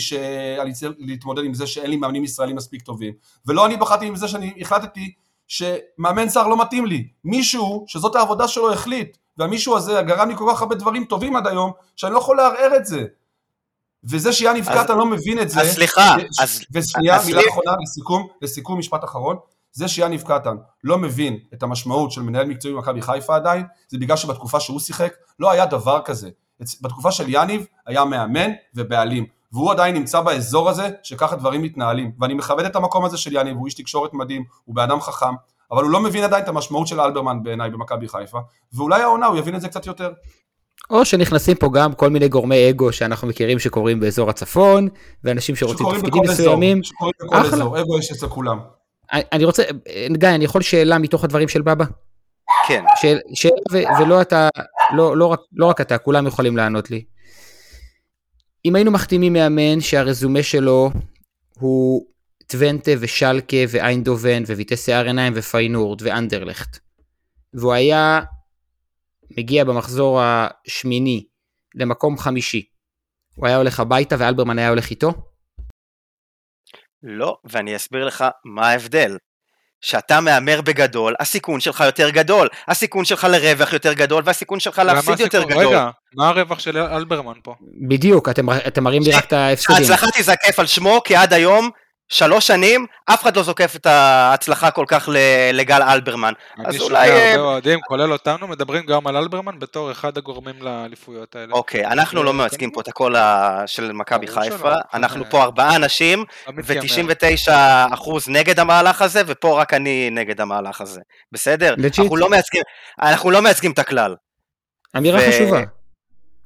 [0.74, 3.14] צריך להתמודד עם זה שאין לי מאמנים ישראלים מספיק טובים,
[3.46, 5.14] ולא אני בחרתי עם זה שאני החלטתי
[5.48, 10.46] שמאמן זר לא מתאים לי, מישהו שזאת העבודה שלו החליט, והמישהו הזה גרם לי כל
[10.54, 13.06] כך הרבה דברים טובים עד היום, שאני לא יכול לערער את זה.
[14.04, 15.62] וזה שיאן נפגעת, אני לא מבין את זה.
[15.62, 16.16] אז סליחה.
[16.72, 19.38] ושנייה, מילה אחרונה לסיכום, לסיכום משפט אחרון.
[19.74, 24.18] זה שיאניב קטן לא מבין את המשמעות של מנהל מקצועי במכבי חיפה עדיין, זה בגלל
[24.18, 26.30] שבתקופה שהוא שיחק לא היה דבר כזה.
[26.82, 32.12] בתקופה של יאניב היה מאמן ובעלים, והוא עדיין נמצא באזור הזה שככה דברים מתנהלים.
[32.20, 35.34] ואני מכבד את המקום הזה של יאניב, הוא איש תקשורת מדהים, הוא בן אדם חכם,
[35.72, 38.40] אבל הוא לא מבין עדיין את המשמעות של אלברמן בעיניי במכבי חיפה,
[38.74, 40.12] ואולי העונה הוא יבין את זה קצת יותר.
[40.90, 44.90] או שנכנסים פה גם כל מיני גורמי אגו שאנחנו מכירים שקורים באזור הצפון,
[45.24, 46.84] ואנשים שרוצים תפקידים מסוימים.
[46.84, 48.60] שקורים בכל אזור, אגו יש אצל כולם.
[49.14, 49.64] אני רוצה,
[50.18, 51.86] גיא, אני יכול שאלה מתוך הדברים של בבא?
[52.68, 52.84] כן.
[53.34, 54.50] שאלה ו- ולא אתה,
[54.96, 57.06] לא, לא, רק, לא רק אתה, כולם יכולים לענות לי.
[58.66, 60.92] אם היינו מחתימים מאמן שהרזומה שלו
[61.60, 62.06] הוא
[62.48, 66.78] טוונטה ושלקה ואיינדובן וויטסי ארנהיים ופיינורד ואנדרלכט,
[67.54, 68.22] והוא היה
[69.38, 71.26] מגיע במחזור השמיני
[71.76, 72.66] למקום חמישי,
[73.36, 75.14] הוא היה הולך הביתה ואלברמן היה הולך איתו?
[77.04, 79.18] לא, ואני אסביר לך מה ההבדל.
[79.86, 85.20] שאתה מהמר בגדול, הסיכון שלך יותר גדול, הסיכון שלך לרווח יותר גדול, והסיכון שלך להפסיד
[85.20, 85.68] יותר גדול.
[85.68, 87.56] רגע, מה הרווח של אלברמן פה?
[87.88, 89.76] בדיוק, אתם, אתם מראים לי רק את ההפסדים.
[89.76, 91.70] ההצלחה תיזקף על שמו, כי עד היום
[92.14, 95.10] שלוש שנים, אף אחד לא זוקף את ההצלחה כל כך
[95.54, 96.34] לגל אלברמן.
[96.66, 97.12] אז אולי...
[97.12, 101.54] אני שומע הרבה אוהדים, כולל אותנו, מדברים גם על אלברמן בתור אחד הגורמים לאליפויות האלה.
[101.54, 103.16] אוקיי, אנחנו לא מייצגים פה את הקול
[103.66, 110.42] של מכבי חיפה, אנחנו פה ארבעה אנשים, ו-99% נגד המהלך הזה, ופה רק אני נגד
[110.42, 111.02] המהלך הזה.
[111.32, 111.76] בסדר?
[111.78, 112.30] לא
[113.02, 114.16] אנחנו לא מייצגים את הכלל.
[114.98, 115.62] אמירה חשובה.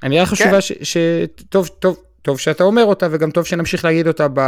[0.05, 0.83] אמירה חשובה כן.
[0.83, 1.97] שטוב, טוב,
[2.27, 4.39] טוב שאתה אומר אותה, וגם טוב שנמשיך להגיד אותה ב...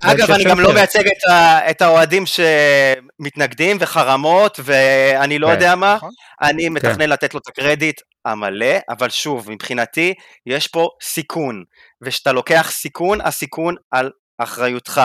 [0.00, 5.74] אגב, אני גם לא מייצג את, ה, את האוהדים שמתנגדים וחרמות, ואני לא כן, יודע
[5.74, 6.10] מה, נכון?
[6.42, 6.72] אני כן.
[6.72, 10.14] מתכנן לתת לו את הקרדיט המלא, אבל שוב, מבחינתי,
[10.46, 11.64] יש פה סיכון,
[12.02, 15.00] וכשאתה לוקח סיכון, הסיכון על אחריותך.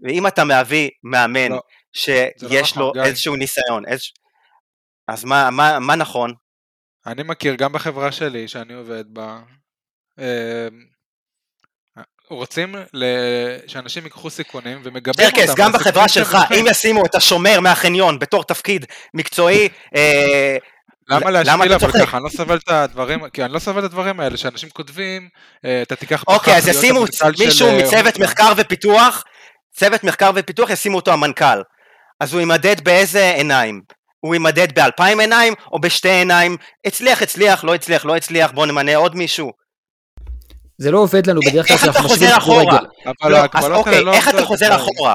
[0.00, 1.60] ואם אתה מביא מאמן לא,
[1.92, 4.00] שיש לא לו נכון, איזשהו ניסיון, איז...
[5.08, 6.32] אז מה, מה, מה נכון?
[7.06, 9.38] אני מכיר גם בחברה שלי, שאני עובד בה,
[10.18, 10.68] אה,
[12.30, 12.74] רוצים
[13.66, 15.54] שאנשים ייקחו סיכונים ומגבים אותם.
[15.56, 20.56] גם בחברה שלך, אם ישימו את השומר מהחניון בתור תפקיד מקצועי, אה,
[21.08, 22.16] למה להשפיל אבל ככה?
[22.16, 25.28] אני לא סובל את הדברים, כי אני לא סובל את הדברים האלה, שאנשים כותבים,
[25.64, 26.34] אה, אתה תיקח פחד.
[26.34, 27.04] אוקיי, אז ישימו
[27.38, 29.24] מישהו אה, מצוות מחקר ופיתוח,
[29.74, 31.62] צוות מחקר ופיתוח, ישימו אותו המנכ"ל.
[32.20, 33.80] אז הוא יימדד באיזה עיניים?
[34.20, 36.56] הוא יימדד באלפיים עיניים או בשתי עיניים?
[36.86, 39.65] הצליח, הצליח, לא הצליח, לא הצליח, בוא נמנה עוד מישהו.
[40.78, 42.86] זה לא עובד לנו בדרך כלל כשאנחנו משווים כדורגל.
[43.24, 45.14] לא, אז אוקיי, לא איך אתה חוזר אחורה?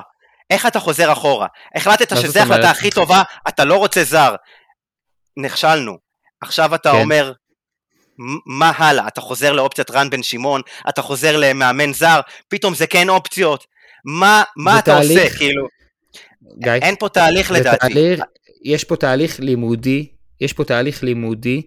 [0.50, 1.48] איך אתה חוזר אחורה?
[1.76, 4.36] החלטת שזו ההחלטה הכי טובה, אתה לא רוצה זר.
[5.38, 5.98] נכשלנו.
[6.42, 7.02] עכשיו אתה כן.
[7.02, 7.34] אומר,
[8.46, 9.08] מה הלאה?
[9.08, 13.66] אתה חוזר לאופציית רן בן שמעון, אתה חוזר למאמן זר, פתאום זה כן אופציות.
[14.06, 15.30] מה, מה אתה עושה?
[15.38, 15.68] כאילו,
[16.64, 17.78] גיא, אין פה תהליך לדעתי.
[17.78, 18.22] תהליך,
[18.66, 20.08] יש פה תהליך לימודי,
[20.42, 21.62] יש פה תהליך לימודי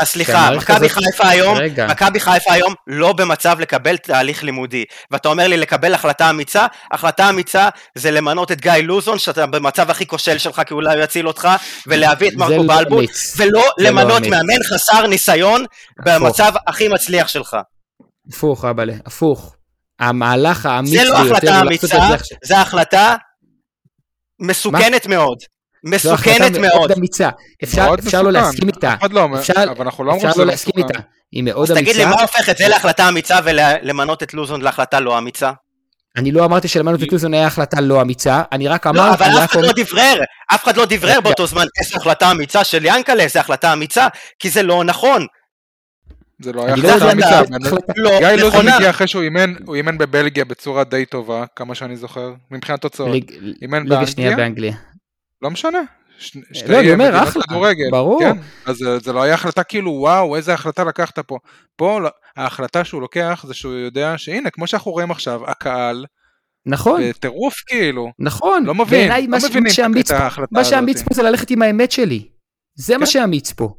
[0.00, 1.58] אז סליחה, מכבי חיפה היום,
[1.90, 4.84] מכבי חיפה היום לא במצב לקבל תהליך לימודי.
[5.10, 9.90] ואתה אומר לי לקבל החלטה אמיצה, החלטה אמיצה זה למנות את גיא לוזון, שאתה במצב
[9.90, 11.48] הכי כושל שלך, כי אולי הוא יציל אותך,
[11.86, 13.04] ולהביא את מרקו לא בלבול,
[13.36, 15.64] ולא לא למנות מאמן חסר ניסיון
[16.04, 17.56] במצב הכי מצליח שלך.
[18.28, 19.56] הפוך, אבאלה, הפוך.
[20.00, 21.06] המהלך האמיץ ביותר...
[21.06, 21.98] זה לא החלטה אמיצה,
[22.44, 23.16] זה החלטה
[24.40, 25.38] מסוכנת מאוד.
[25.84, 26.92] מסוכנת מאוד.
[26.92, 27.30] אמיצה.
[27.64, 28.94] אפשר, אפשר לא להסכים איתה.
[29.10, 30.98] לא אפשר, אבל אנחנו לא אפשר לא להסכים איתה.
[31.32, 31.72] היא מאוד אמיצה.
[31.72, 35.52] אז תגיד לי, מה הופך את זה להחלטה אמיצה ולמנות את לוזון להחלטה לא אמיצה?
[36.16, 39.24] אני לא אמרתי שלמנות את לוזון היה החלטה לא אמיצה, אני רק אמרתי...
[39.24, 40.20] לא, אבל אף אחד לא דברר,
[40.54, 44.06] אף אחד לא דברר באותו זמן איזה החלטה אמיצה של ינקלה, איזה החלטה אמיצה,
[44.38, 45.26] כי זה לא נכון.
[46.42, 47.42] זה לא היה החלטה אמיצה.
[47.96, 51.96] לא, גיא לוזון הגיע אחרי שהוא אימן, הוא אימן בבלגיה בצורה די טובה, כמה שאני
[51.96, 53.16] זוכר, מבחינת תוצאות.
[53.62, 53.88] אימן
[54.36, 54.74] באנגליה.
[55.44, 55.78] לא משנה.
[56.68, 57.42] לא, אני אומר, אחלה,
[57.90, 58.20] ברור.
[58.20, 58.36] כן?
[58.66, 61.38] אז זה לא היה החלטה כאילו, וואו, איזה החלטה לקחת פה.
[61.76, 62.00] פה
[62.36, 66.06] ההחלטה שהוא לוקח זה שהוא יודע שהנה, כמו שאנחנו רואים עכשיו, הקהל,
[66.66, 67.02] נכון.
[67.08, 68.12] בטירוף כאילו.
[68.18, 68.64] נכון.
[68.64, 70.52] לא מבין, לא מבינים את ההחלטה הזאת.
[70.52, 72.28] מה שאמיץ פה זה ללכת עם האמת שלי.
[72.74, 73.10] זה מה כן.
[73.10, 73.74] שאמיץ פה.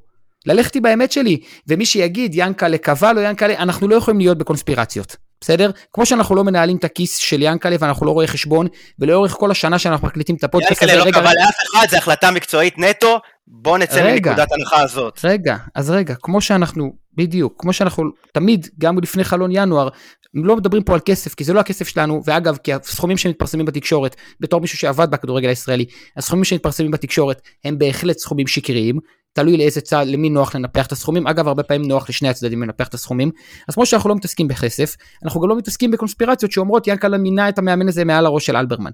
[0.46, 1.42] ללכת עם האמת שלי.
[1.68, 5.16] ומי שיגיד, ינקלה קבע לו, ינקלה, אנחנו לא יכולים להיות בקונספירציות.
[5.42, 5.72] בסדר?
[5.94, 8.68] כמו שאנחנו לא מנהלים את הכיס של ינקלה ואנחנו לא רואים חשבון,
[9.00, 12.32] ולאורך כל השנה שאנחנו מקליטים את הפודקאסט הזה, ינקלה לא קבע לאף אחד, זה החלטה
[12.32, 15.20] מקצועית נטו, בוא נצא רגע, מנקודת הנחה הזאת.
[15.24, 19.90] רגע, אז רגע, כמו שאנחנו, בדיוק, כמו שאנחנו תמיד, גם לפני חלון ינואר,
[20.34, 24.16] לא מדברים פה על כסף, כי זה לא הכסף שלנו, ואגב, כי הסכומים שמתפרסמים בתקשורת,
[24.40, 25.86] בתור מישהו שעבד בכדורגל הישראלי,
[26.18, 29.00] הסכומים שמתפרסמים בתקשורת הם בהחלט סכומים שקריים,
[29.36, 32.88] תלוי לאיזה צד, למי נוח לנפח את הסכומים, אגב הרבה פעמים נוח לשני הצדדים לנפח
[32.88, 33.32] את הסכומים,
[33.68, 37.58] אז כמו שאנחנו לא מתעסקים בכסף, אנחנו גם לא מתעסקים בקונספירציות שאומרות ינקלה מינה את
[37.58, 38.92] המאמן הזה מעל הראש של אלברמן.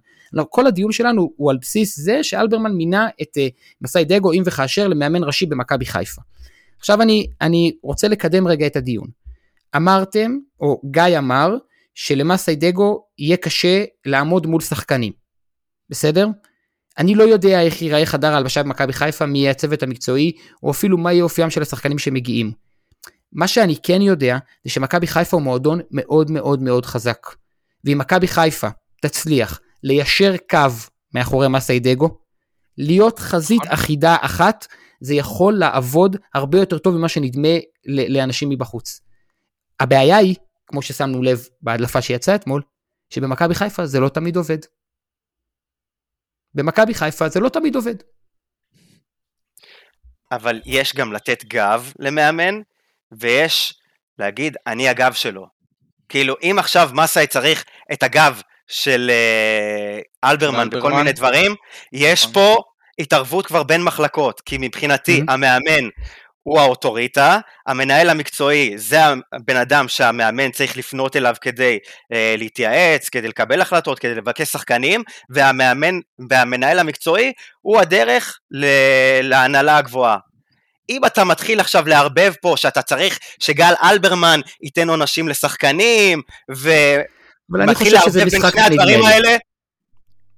[0.50, 3.42] כל הדיון שלנו הוא על בסיס זה שאלברמן מינה את uh,
[3.82, 6.22] מסאי דגו אם וכאשר למאמן ראשי במכבי חיפה.
[6.80, 9.08] עכשיו אני, אני רוצה לקדם רגע את הדיון.
[9.76, 11.56] אמרתם, או גיא אמר,
[11.94, 15.14] שלמסאי דגו יהיה קשה לעמוד מול שחקנים.
[15.90, 16.28] בסדר?
[16.98, 20.32] אני לא יודע איך ייראה חדר ההלבשה במכבי חיפה, מי יהיה הצוות המקצועי,
[20.64, 22.52] או אפילו מה יהיה אופיים של השחקנים שמגיעים.
[23.34, 27.28] מה שאני כן יודע, זה שמכבי חיפה הוא מועדון מאוד מאוד מאוד חזק.
[27.86, 28.68] ואם מכבי חיפה
[29.02, 30.70] תצליח ליישר קו
[31.14, 32.18] מאחורי מסאי דגו,
[32.78, 33.74] להיות חזית נכון.
[33.74, 34.68] אחידה אחת,
[35.02, 37.48] זה יכול לעבוד הרבה יותר טוב ממה שנדמה
[37.86, 39.02] לאנשים מבחוץ.
[39.80, 40.36] הבעיה היא,
[40.68, 42.62] כמו ששמנו לב בהדלפה שיצאה אתמול,
[43.10, 44.58] שבמכבי חיפה זה לא תמיד עובד.
[46.56, 47.96] במכבי חיפה זה לא תמיד עובד.
[50.32, 52.62] אבל יש גם לתת גב למאמן,
[53.12, 53.74] ויש
[54.20, 55.48] להגיד, אני הגב שלו.
[56.10, 61.56] כאילו, אם עכשיו מסאי צריך את הגב של uh, אלברמן בכל מיני דברים,
[61.94, 62.34] יש נכון.
[62.34, 62.58] פה
[63.00, 65.22] התערבות כבר בין מחלקות, כי מבחינתי.
[65.28, 65.90] המאמן
[66.44, 69.00] הוא האוטוריטה, המנהל המקצועי זה
[69.34, 71.80] הבן אדם שהמאמן צריך לפנות אליו כדי
[72.14, 76.00] אה, להתייעץ, כדי לקבל החלטות, כדי לבקש שחקנים, והמאמן
[76.30, 80.18] והמנהל המקצועי הוא הדרך ל- להנהלה הגבוהה.
[80.90, 88.30] אם אתה מתחיל עכשיו לערבב פה שאתה צריך שגל אלברמן ייתן עונשים לשחקנים, ומתחיל לערבב
[88.30, 89.38] בין שני הדברים האלה,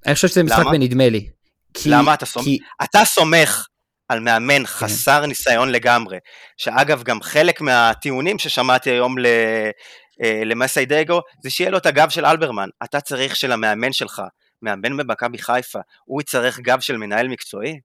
[0.06, 1.28] אני חושב שזה משחק בנדמה לי.
[1.74, 2.46] כי, למה אתה סומך?
[2.46, 2.58] כי...
[2.84, 3.66] אתה סומך
[4.10, 4.66] על מאמן כן.
[4.66, 6.18] חסר ניסיון לגמרי,
[6.58, 9.26] שאגב גם חלק מהטיעונים ששמעתי היום ל...
[10.24, 12.70] אה, למסי דגו, זה שיהיה לו את הגב של אלברמן.
[12.84, 14.22] אתה צריך של המאמן שלך,
[14.62, 17.80] מאמן במכבי חיפה, הוא יצטרך גב של מנהל מקצועי?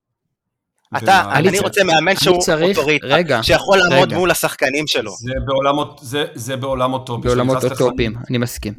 [0.96, 4.18] אתה, אני צריך, רוצה מאמן שהוא אוטוריטה, שיכול לעמוד רגע.
[4.18, 5.12] מול השחקנים שלו.
[5.18, 7.24] זה בעולמות, זה, זה בעולמות טופים.
[7.24, 8.74] בעולמות אוטופיים, אני מסכים.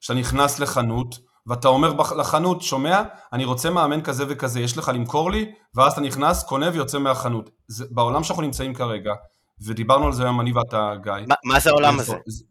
[0.00, 5.30] כשאתה נכנס לחנות, ואתה אומר לחנות, שומע, אני רוצה מאמן כזה וכזה, יש לך למכור
[5.30, 5.52] לי?
[5.74, 7.50] ואז אתה נכנס, קונה ויוצא מהחנות.
[7.68, 9.12] זה, בעולם שאנחנו נמצאים כרגע,
[9.66, 11.12] ודיברנו על זה היום אני ואתה, גיא.
[11.12, 12.16] ما, מה זה העולם הזה?
[12.26, 12.44] זה,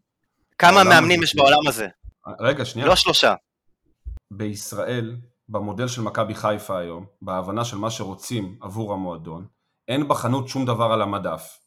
[0.57, 1.87] כמה מאמנים יש בעולם הזה?
[2.39, 2.87] רגע, שנייה.
[2.87, 3.33] לא שלושה.
[4.31, 5.15] בישראל,
[5.49, 9.45] במודל של מכבי חיפה היום, בהבנה של מה שרוצים עבור המועדון,
[9.87, 11.59] אין בחנות שום דבר על המדף.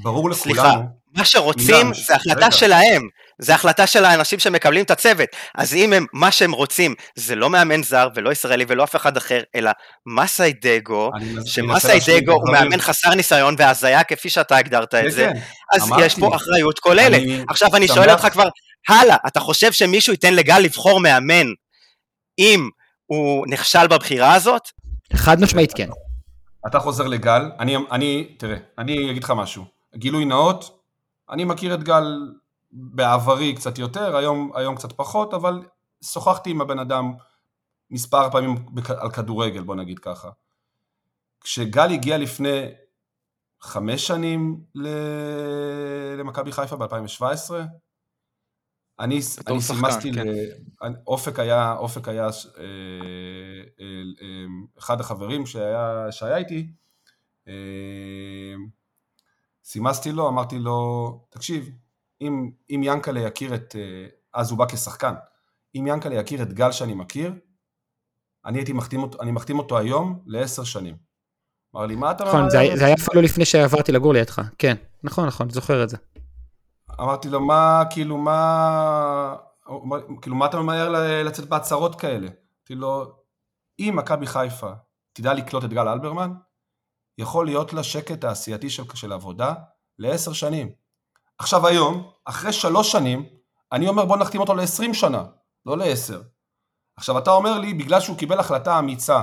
[0.00, 0.54] וברור לכולנו...
[0.54, 0.74] סליחה,
[1.16, 2.50] מה שרוצים זה החלטה רגע.
[2.50, 3.08] שלהם,
[3.38, 5.28] זה החלטה של האנשים שמקבלים את הצוות.
[5.54, 9.16] אז אם הם, מה שהם רוצים זה לא מאמן זר ולא ישראלי ולא אף אחד
[9.16, 9.70] אחר, אלא
[10.06, 11.10] מסאי דגו,
[11.46, 15.40] שמסאי דגו הוא מאמן חסר ניסיון והזיה כפי שאתה הגדרת את כן, זה, כן.
[15.74, 17.22] אז יש פה אחריות כוללת.
[17.48, 18.48] עכשיו אני שואל אותך כבר,
[18.88, 21.46] הלאה, אתה חושב שמישהו ייתן לגל לבחור מאמן
[22.38, 22.68] אם
[23.06, 24.62] הוא נכשל בבחירה הזאת?
[25.14, 25.88] חד משמעית כן.
[26.66, 30.84] אתה חוזר לגל, אני, אני, תראה, אני אגיד לך משהו, גילוי נאות,
[31.30, 32.34] אני מכיר את גל
[32.72, 35.62] בעברי קצת יותר, היום, היום קצת פחות, אבל
[36.04, 37.12] שוחחתי עם הבן אדם
[37.90, 38.54] מספר פעמים
[39.00, 40.30] על כדורגל, בוא נגיד ככה.
[41.40, 42.66] כשגל הגיע לפני
[43.60, 44.60] חמש שנים
[46.18, 47.54] למכבי חיפה ב-2017.
[49.00, 50.26] אני, אני סימסתי, כן.
[51.06, 52.28] אופק היה, אופק היה אה,
[53.80, 53.86] אה,
[54.22, 54.44] אה,
[54.78, 56.72] אחד החברים שהיה, שהיה איתי,
[59.64, 61.70] סימסתי לו, אמרתי לו, תקשיב,
[62.20, 63.76] אם, אם ינקלה יכיר את,
[64.34, 65.14] אז הוא בא כשחקן,
[65.74, 67.34] אם ינקלה יכיר את גל שאני מכיר,
[68.46, 70.96] אני הייתי מחתים אותו, אני מחתים אותו היום לעשר שנים.
[71.74, 72.24] אמר לי, מה אתה...
[72.24, 75.96] נכון, זה, זה היה אפילו לפני שעברתי לגור לידך, כן, נכון, נכון, זוכר את זה.
[77.00, 79.36] אמרתי לו, מה, כאילו, מה,
[80.22, 80.88] כאילו, מה אתה ממהר
[81.22, 82.26] לצאת בהצהרות כאלה?
[82.26, 83.14] אמרתי לו,
[83.78, 84.70] אם מכבי חיפה
[85.12, 86.32] תדע לקלוט את גל אלברמן,
[87.20, 89.54] יכול להיות לה שקט תעשייתי של, של עבודה
[89.98, 90.70] לעשר שנים.
[91.38, 93.26] עכשיו היום, אחרי שלוש שנים,
[93.72, 95.24] אני אומר בוא נחתים אותו לעשרים שנה,
[95.66, 96.22] לא לעשר.
[96.96, 99.22] עכשיו אתה אומר לי, בגלל שהוא קיבל החלטה אמיצה,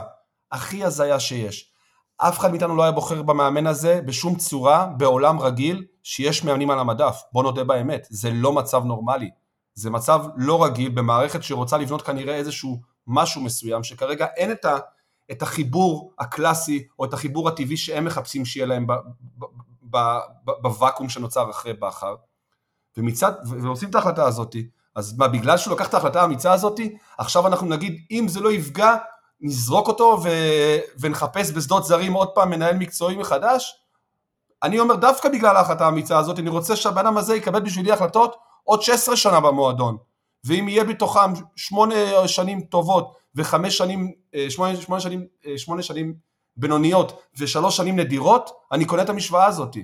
[0.52, 1.72] הכי הזיה שיש,
[2.18, 6.80] אף אחד מאיתנו לא היה בוחר במאמן הזה בשום צורה בעולם רגיל שיש מאמנים על
[6.80, 9.30] המדף, בוא נודה באמת, זה לא מצב נורמלי,
[9.74, 14.78] זה מצב לא רגיל במערכת שרוצה לבנות כנראה איזשהו משהו מסוים, שכרגע אין את, ה,
[15.32, 18.88] את החיבור הקלאסי או את החיבור הטבעי שהם מחפשים שיהיה להם
[20.44, 22.16] בוואקום שנוצר אחרי בכר,
[22.98, 24.56] ומצד, ועושים את ההחלטה הזאת,
[24.96, 26.80] אז מה, בגלל שהוא לקח את ההחלטה האמיצה הזאת,
[27.18, 28.96] עכשיו אנחנו נגיד, אם זה לא יפגע
[29.42, 30.30] נזרוק אותו ו...
[31.00, 33.76] ונחפש בשדות זרים עוד פעם מנהל מקצועי מחדש?
[34.64, 38.36] אני אומר דווקא בגלל ההחלטה האמיצה הזאת, אני רוצה שהבן אדם הזה יקבל בשבילי החלטות
[38.64, 39.98] עוד 16 שנה במועדון.
[40.44, 46.14] ואם יהיה בתוכם שמונה שנים טובות וחמש שנים, אה, שמונה, שמונה שנים, אה, שמונה שנים
[46.58, 49.78] בינוניות ושלוש שנים נדירות, אני קונה את המשוואה הזאת.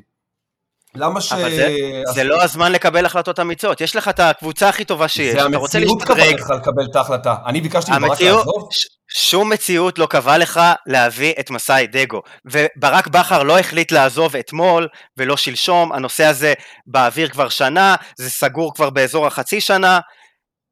[0.95, 1.33] למה ש...
[1.33, 1.75] אבל זה,
[2.13, 5.79] זה לא הזמן לקבל החלטות אמיצות, יש לך את הקבוצה הכי טובה שיש, אתה רוצה
[5.79, 6.07] להשתדרג.
[6.07, 8.69] זה המציאות קבעה לך לקבל את ההחלטה, אני ביקשתי מברק לעזוב.
[9.15, 14.87] שום מציאות לא קבעה לך להביא את מסאי דגו, וברק בכר לא החליט לעזוב אתמול
[15.17, 16.53] ולא שלשום, הנושא הזה
[16.87, 19.99] באוויר כבר שנה, זה סגור כבר באזור החצי שנה,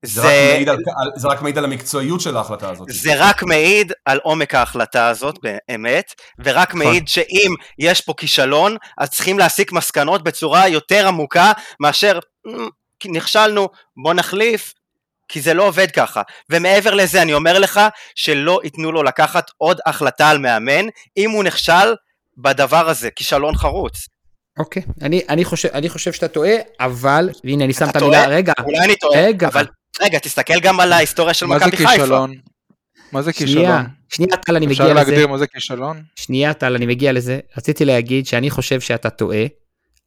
[0.06, 2.88] זה, זה, רק על, זה רק מעיד על המקצועיות של ההחלטה הזאת.
[2.92, 6.80] זה רק מעיד על עומק ההחלטה הזאת באמת, ורק נכון.
[6.80, 12.20] מעיד שאם יש פה כישלון, אז צריכים להסיק מסקנות בצורה יותר עמוקה מאשר
[13.06, 13.70] נכשלנו,
[14.04, 14.74] בוא נחליף,
[15.28, 16.22] כי זה לא עובד ככה.
[16.50, 17.82] ומעבר לזה אני אומר לך
[18.16, 20.86] שלא ייתנו לו לקחת עוד החלטה על מאמן,
[21.18, 21.96] אם הוא נכשל
[22.38, 24.08] בדבר הזה, כישלון חרוץ.
[24.60, 25.06] אוקיי, okay.
[25.06, 28.80] אני, אני, חושב, אני חושב שאתה טועה, אבל, והנה אני שם את המילה, רגע, אולי
[28.80, 29.66] אני טועה, רגע, אבל
[30.02, 32.26] רגע, תסתכל גם על ההיסטוריה של מכבי חיפה.
[33.12, 33.86] מה זה כישלון?
[34.10, 34.92] שנייה, טל, אני מגיע לזה.
[34.92, 36.04] אפשר להגדיר מה זה כישלון?
[36.16, 37.40] שנייה, טל, אני מגיע לזה.
[37.58, 39.46] רציתי להגיד שאני חושב שאתה טועה,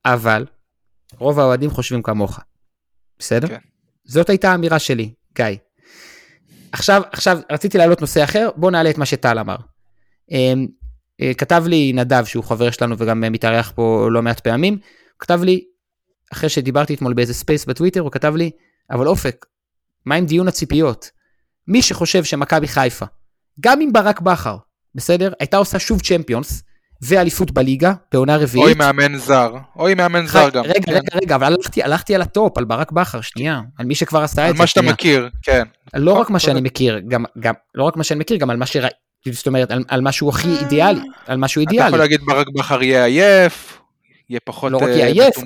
[0.04, 0.46] אבל
[1.18, 2.40] רוב האוהדים חושבים כמוך.
[3.18, 3.48] בסדר?
[3.48, 3.58] כן.
[4.04, 5.46] זאת הייתה האמירה שלי, גיא.
[6.72, 9.56] עכשיו, עכשיו רציתי להעלות נושא אחר, בוא נעלה את מה שטל אמר.
[10.30, 10.66] אמ,
[11.20, 14.78] אה, כתב לי נדב, שהוא חבר שלנו וגם מתארח פה לא מעט פעמים,
[15.18, 15.64] כתב לי,
[16.32, 18.50] אחרי שדיברתי אתמול באיזה space בטוויטר, הוא כתב לי,
[18.90, 19.46] אבל אופק,
[20.06, 21.10] מה עם דיון הציפיות?
[21.68, 23.06] מי שחושב שמכבי חיפה,
[23.60, 24.56] גם עם ברק בכר,
[24.94, 25.32] בסדר?
[25.40, 26.62] הייתה עושה שוב צ'מפיונס,
[27.02, 28.66] ואליפות בליגה, בעונה רביעית.
[28.66, 30.64] או עם מאמן זר, או עם מאמן זר גם.
[30.64, 30.92] רגע, כן.
[30.92, 34.22] רגע, רגע, אבל הלכתי, הלכתי על ה top, על ברק בכר, שנייה, על מי שכבר
[34.22, 34.52] עשה את זה.
[34.52, 35.62] על מה שאתה מכיר, כן.
[35.94, 38.66] לא רק מה שאני מכיר, גם, גם, לא רק מה שאני מכיר, גם על מה
[38.66, 38.96] שראיתי,
[39.32, 41.80] זאת אומרת, על, על משהו הכי אידיאלי, על משהו אידיאלי.
[41.80, 43.78] אתה יכול להגיד ברק בכר יהיה עייף,
[44.30, 45.36] יהיה פחות לא רק יהיה אה, עייף,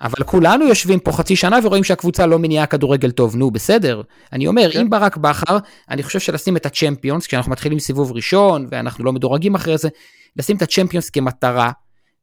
[0.00, 4.02] אבל כולנו יושבים פה חצי שנה ורואים שהקבוצה לא מניעה כדורגל טוב, נו בסדר.
[4.32, 4.80] אני אומר, כן.
[4.80, 5.58] אם ברק בכר,
[5.90, 9.88] אני חושב שלשים את הצ'מפיונס, כשאנחנו מתחילים סיבוב ראשון ואנחנו לא מדורגים אחרי זה,
[10.36, 11.70] לשים את הצ'מפיונס כמטרה,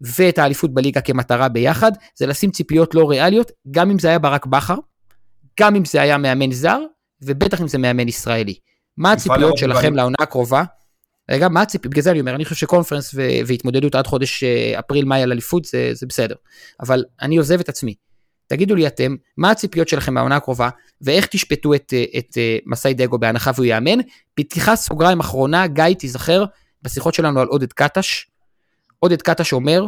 [0.01, 4.45] ואת האליפות בליגה כמטרה ביחד, זה לשים ציפיות לא ריאליות, גם אם זה היה ברק
[4.45, 4.75] בכר,
[5.59, 6.79] גם אם זה היה מאמן זר,
[7.21, 8.55] ובטח אם זה מאמן ישראלי.
[8.97, 10.63] מה הציפיות שלכם לעונה הקרובה?
[11.31, 11.89] רגע, מה הציפי?
[11.89, 15.65] בגלל זה אני אומר, אני חושב שקונפרנס ו- והתמודדות עד חודש אה, אפריל-מאי על אליפות
[15.65, 16.35] זה, זה בסדר.
[16.79, 17.95] אבל אני עוזב את עצמי.
[18.47, 20.69] תגידו לי אתם, מה הציפיות שלכם מהעונה הקרובה,
[21.01, 23.99] ואיך תשפטו את, אה, את, אה, מסאי דגו בהנחה והוא יאמן.
[24.35, 26.45] פתיחה סוגריים אחרונה, גיא, תיזכר,
[26.81, 28.25] בשיחות שלנו על עודד קטש,
[28.99, 29.85] עודד קטש אומר,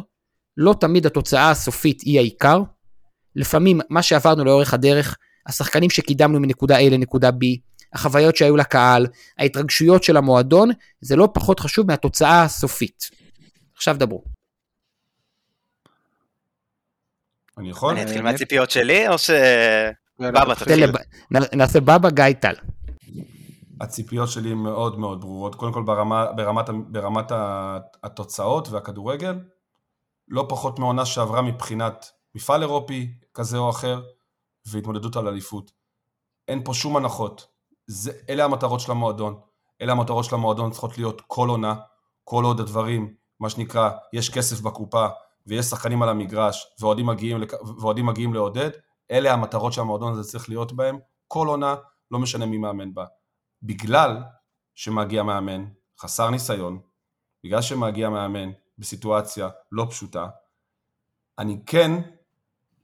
[0.58, 2.62] לא תמיד התוצאה הסופית היא העיקר,
[3.36, 5.18] לפעמים מה שעברנו לאורך הדרך,
[5.48, 7.58] השחקנים שקידמנו מנקודה A לנקודה B,
[7.96, 10.70] החוויות שהיו לקהל, ההתרגשויות של המועדון,
[11.02, 13.10] זה לא פחות חשוב מהתוצאה הסופית.
[13.76, 14.24] עכשיו דברו.
[17.58, 17.94] אני יכול?
[17.94, 19.30] אני אתחיל מהציפיות שלי, או ש...
[20.20, 20.92] בבא תתחיל.
[21.32, 22.54] נעשה בבא גיא טל.
[23.82, 27.32] הציפיות שלי מאוד מאוד ברורות, קודם כל ברמה, ברמת, ברמת
[28.04, 29.40] התוצאות והכדורגל,
[30.28, 34.02] לא פחות מעונה שעברה מבחינת מפעל אירופי כזה או אחר,
[34.66, 35.72] והתמודדות על אליפות.
[36.48, 37.55] אין פה שום הנחות.
[37.88, 39.40] זה, אלה המטרות של המועדון.
[39.82, 41.76] אלה המטרות של המועדון צריכות להיות כל עונה,
[42.24, 45.08] כל עוד הדברים, מה שנקרא, יש כסף בקופה
[45.48, 47.44] ויש שחקנים על המגרש ואוהדים מגיעים,
[47.80, 48.70] ואוהדים מגיעים לעודד,
[49.12, 51.76] אלה המטרות שהמועדון הזה צריך להיות בהם, כל עונה,
[52.12, 53.06] לא משנה מי מאמן בה.
[53.64, 54.24] בגלל
[54.76, 55.66] שמגיע מאמן
[56.00, 56.80] חסר ניסיון,
[57.44, 60.28] בגלל שמגיע מאמן בסיטואציה לא פשוטה,
[61.40, 61.92] אני כן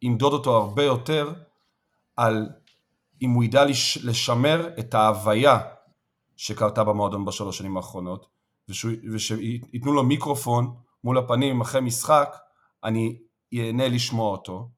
[0.04, 1.34] אמדוד אותו הרבה יותר
[2.16, 2.50] על
[3.22, 3.66] אם הוא ידע
[4.04, 5.60] לשמר את ההוויה
[6.36, 8.28] שקרתה במועדון בשלוש שנים האחרונות,
[9.14, 12.36] ושייתנו לו מיקרופון מול הפנים אחרי משחק,
[12.84, 13.18] אני
[13.52, 14.70] ייהנה לשמוע אותו,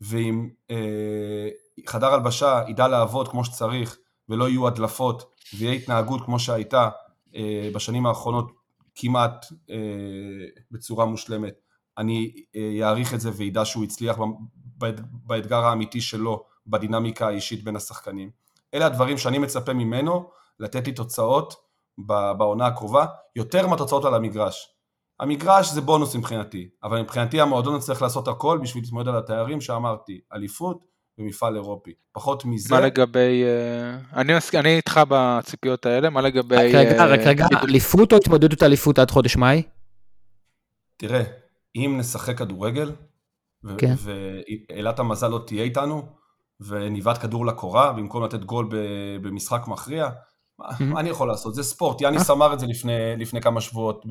[0.00, 1.48] ואם אה,
[1.86, 3.96] חדר הלבשה ידע לעבוד כמו שצריך,
[4.28, 6.88] ולא יהיו הדלפות, ויהיה התנהגות כמו שהייתה
[7.36, 8.52] אה, בשנים האחרונות
[8.94, 9.76] כמעט אה,
[10.70, 11.54] בצורה מושלמת,
[11.98, 12.32] אני
[12.82, 14.16] אעריך אה, את זה וידע שהוא הצליח
[15.26, 18.30] באתגר האמיתי שלו, בדינמיקה האישית בין השחקנים.
[18.74, 21.54] אלה הדברים שאני מצפה ממנו לתת לי תוצאות
[22.38, 24.68] בעונה הקרובה, יותר מהתוצאות על המגרש.
[25.20, 30.20] המגרש זה בונוס מבחינתי, אבל מבחינתי המועדון צריך לעשות הכל בשביל להתמודד על התארים שאמרתי,
[30.32, 30.84] אליפות
[31.18, 31.92] ומפעל אירופי.
[32.12, 32.74] פחות מזה...
[32.74, 33.44] מה לגבי...
[33.44, 36.56] אה, אני, אני איתך בציפיות האלה, מה לגבי...
[36.56, 39.62] רגע, רגע, רגע, אליפות או התמודדות אליפות עד חודש מאי?
[40.96, 41.22] תראה,
[41.76, 42.92] אם נשחק כדורגל,
[43.78, 43.94] כן.
[43.98, 46.02] ואילת המזל לא תהיה איתנו,
[46.60, 48.68] וניווט כדור לקורה, במקום לתת גול
[49.22, 50.08] במשחק מכריע,
[50.80, 51.54] מה אני יכול לעשות?
[51.54, 52.00] זה ספורט.
[52.00, 52.66] יאניס אמר את זה
[53.16, 54.04] לפני כמה שבועות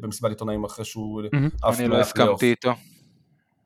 [0.00, 1.22] במסיבת עיתונאים אחרי שהוא
[1.64, 2.72] אני לא הסכמתי איתו.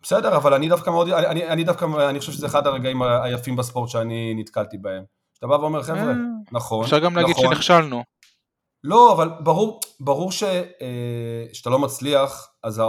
[0.03, 4.35] בסדר, אבל אני דווקא מאוד, אני דווקא, אני חושב שזה אחד הרגעים היפים בספורט שאני
[4.37, 5.03] נתקלתי בהם.
[5.39, 6.15] אתה בא ואומר, חבר'ה, אה,
[6.53, 7.55] נכון, אפשר גם להגיד נכון.
[7.55, 8.03] שנכשלנו.
[8.85, 12.83] לא, אבל ברור, ברור ש, אה, שאתה לא מצליח, אז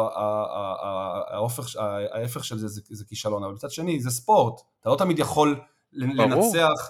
[2.12, 5.60] ההפך של זה, זה זה כישלון, אבל מצד שני, זה ספורט, אתה לא תמיד יכול.
[5.94, 6.90] לנצח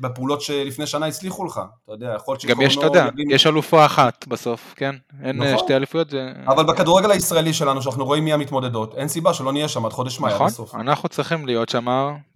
[0.00, 3.86] בפעולות שלפני שנה הצליחו לך, אתה יודע, יכול להיות גם יש, אתה יודע, יש אלופה
[3.86, 4.94] אחת בסוף, כן?
[5.22, 5.64] אין אה, נכון.
[5.64, 6.10] שתי אליפויות.
[6.10, 6.32] זה...
[6.46, 10.20] אבל בכדורגל הישראלי שלנו, שאנחנו רואים מי המתמודדות, אין סיבה שלא נהיה שם עד חודש
[10.20, 10.74] מאי נכון, בסוף.
[10.74, 11.86] אנחנו צריכים להיות שם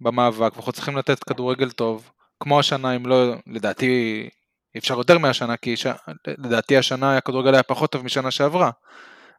[0.01, 4.29] במאבק, ואנחנו צריכים לתת כדורגל טוב, כמו השנה, אם לא, לדעתי,
[4.77, 5.87] אפשר יותר מהשנה, כי ש...
[6.27, 8.71] לדעתי השנה הכדורגל היה פחות טוב משנה שעברה.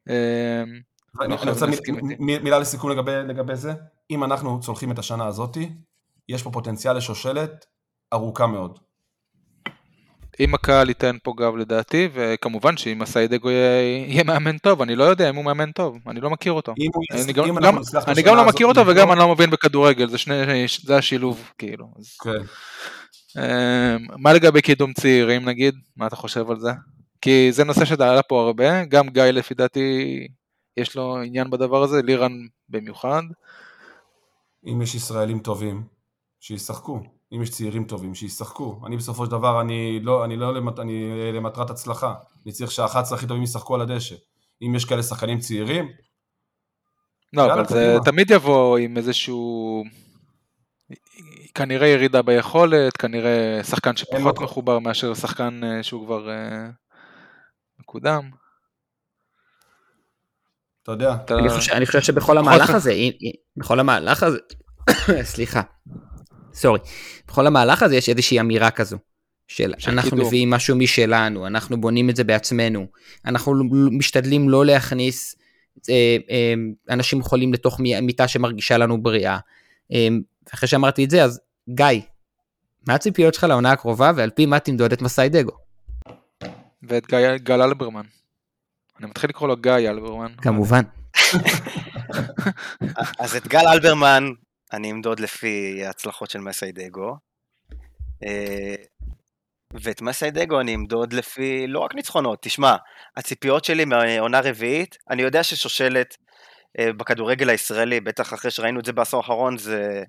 [0.08, 0.14] אמ,
[1.20, 1.66] אני רוצה
[2.18, 3.72] מילה לסיכום לגבי, לגבי זה,
[4.10, 5.70] אם אנחנו צולחים את השנה הזאתי,
[6.28, 7.66] יש פה פוטנציאל לשושלת
[8.12, 8.78] ארוכה מאוד.
[10.40, 15.30] אם הקהל ייתן פה גב לדעתי, וכמובן שאם הסיידגו יהיה, מאמן טוב, אני לא יודע
[15.30, 16.74] אם הוא מאמן טוב, אני לא מכיר אותו.
[16.78, 20.18] הוא אני גם, גם, אני גם לא מכיר אותו וגם אני לא מבין בכדורגל, זה,
[20.18, 20.34] שני,
[20.84, 21.86] זה השילוב כאילו.
[23.36, 25.74] אמ, מה לגבי קידום צעירים נגיד?
[25.96, 26.70] מה אתה חושב על זה?
[27.20, 30.26] כי זה נושא שדעלה פה הרבה, גם גיא לפי דעתי
[30.76, 33.22] יש לו עניין בדבר הזה, לירן במיוחד.
[34.66, 35.82] אם יש ישראלים טובים,
[36.40, 37.00] שישחקו.
[37.32, 38.80] אם יש צעירים טובים, שישחקו.
[38.86, 42.14] אני בסופו של דבר, אני לא, אני לא למט, אני למטרת הצלחה.
[42.44, 44.14] אני צריך שה-11 הכי טובים ישחקו על הדשא.
[44.62, 45.88] אם יש כאלה שחקנים צעירים...
[47.32, 49.84] לא, אבל זה תמיד יבוא עם איזשהו...
[51.58, 56.72] כנראה ירידה ביכולת, כנראה שחקן שפחות מחובר מאשר שחקן אה, שהוא כבר uh,
[57.80, 58.30] מקודם.
[60.82, 61.16] אתה יודע.
[61.30, 62.94] אני חושב, אני חושב שבכל המהלך הזה,
[63.56, 64.38] בכל המהלך הזה,
[65.32, 65.62] סליחה,
[66.54, 66.80] סורי,
[67.28, 68.98] בכל המהלך הזה יש איזושהי אמירה כזו.
[69.48, 70.26] של אנחנו קידום.
[70.26, 72.86] מביאים משהו משלנו, אנחנו בונים את זה בעצמנו,
[73.24, 73.54] אנחנו
[73.90, 75.36] משתדלים לא להכניס
[75.90, 76.54] אה, אה,
[76.90, 79.38] אנשים חולים לתוך מיטה שמרגישה לנו בריאה.
[79.92, 80.08] אה,
[80.54, 82.00] אחרי שאמרתי את זה, אז גיא,
[82.86, 85.52] מה הציפיות שלך לעונה הקרובה ועל פי מה תמדוד את מסאי דגו?
[86.82, 88.04] ואת גיא, גל אלברמן.
[89.00, 90.34] אני מתחיל לקרוא לו גיא אלברמן.
[90.36, 90.82] כמובן.
[93.20, 94.24] אז את גל אלברמן
[94.72, 97.16] אני אמדוד לפי ההצלחות של מסיידגו.
[98.24, 98.74] אה,
[99.82, 102.76] ואת מסיידגו אני אמדוד לפי לא רק ניצחונות, תשמע,
[103.16, 106.16] הציפיות שלי מהעונה רביעית, אני יודע ששושלת
[106.78, 110.02] אה, בכדורגל הישראלי, בטח אחרי שראינו את זה בעשור האחרון, זה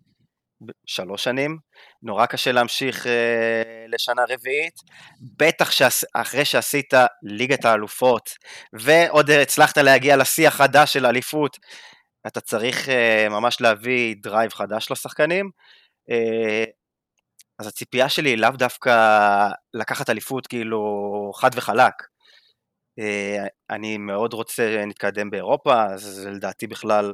[0.86, 1.57] שלוש שנים,
[2.03, 4.76] נורא קשה להמשיך אה, לשנה רביעית,
[5.39, 5.70] בטח
[6.14, 6.93] אחרי שעשית
[7.24, 8.30] ליגת האלופות,
[8.74, 11.57] ועוד הצלחת להגיע לשיא החדש של אליפות,
[12.28, 15.49] אתה צריך אה, ממש להביא drive חדש לשחקנים.
[16.12, 16.70] אה,
[17.60, 18.91] אז הציפייה שלי היא לאו דווקא
[19.74, 20.82] לקחת אליפות כאילו
[21.36, 21.93] חד וחלק.
[23.00, 27.14] אה, אני מאוד רוצה להתקדם באירופה, אז לדעתי בכלל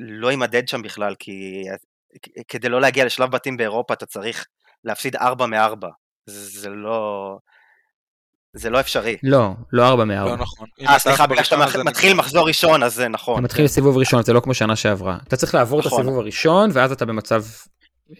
[0.00, 1.64] לא יימדד שם בכלל, כי
[2.48, 4.46] כדי לא להגיע לשלב בתים באירופה אתה צריך
[4.84, 5.86] להפסיד 4 מ-4.
[6.26, 7.36] זה לא...
[8.52, 9.16] זה לא אפשרי.
[9.22, 10.14] לא, לא 4 מ-4.
[10.14, 10.68] לא נכון.
[10.88, 13.34] אה, סליחה, בגלל שאתה מתחיל מחזור ראשון, אז זה נכון.
[13.34, 15.18] אתה מתחיל סיבוב ראשון, זה לא כמו שנה שעברה.
[15.28, 16.00] אתה צריך לעבור את נכון.
[16.00, 17.42] הסיבוב הראשון, ואז אתה במצב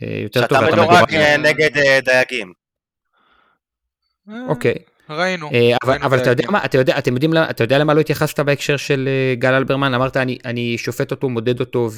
[0.02, 0.58] אה, יותר טוב.
[0.58, 2.52] שאתה מדורג אה, נגד אה, דייגים.
[4.48, 4.74] אוקיי.
[5.10, 5.50] ראינו.
[5.82, 9.08] אבל אתה יודע מה, אתה יודע, אתם יודעים, אתה יודע למה לא התייחסת בהקשר של
[9.34, 9.94] גל אלברמן?
[9.94, 11.88] אמרת, אני שופט אותו, מודד אותו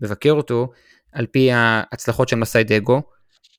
[0.00, 0.72] ומבקר אותו,
[1.12, 3.02] על פי ההצלחות של מסאי דגו.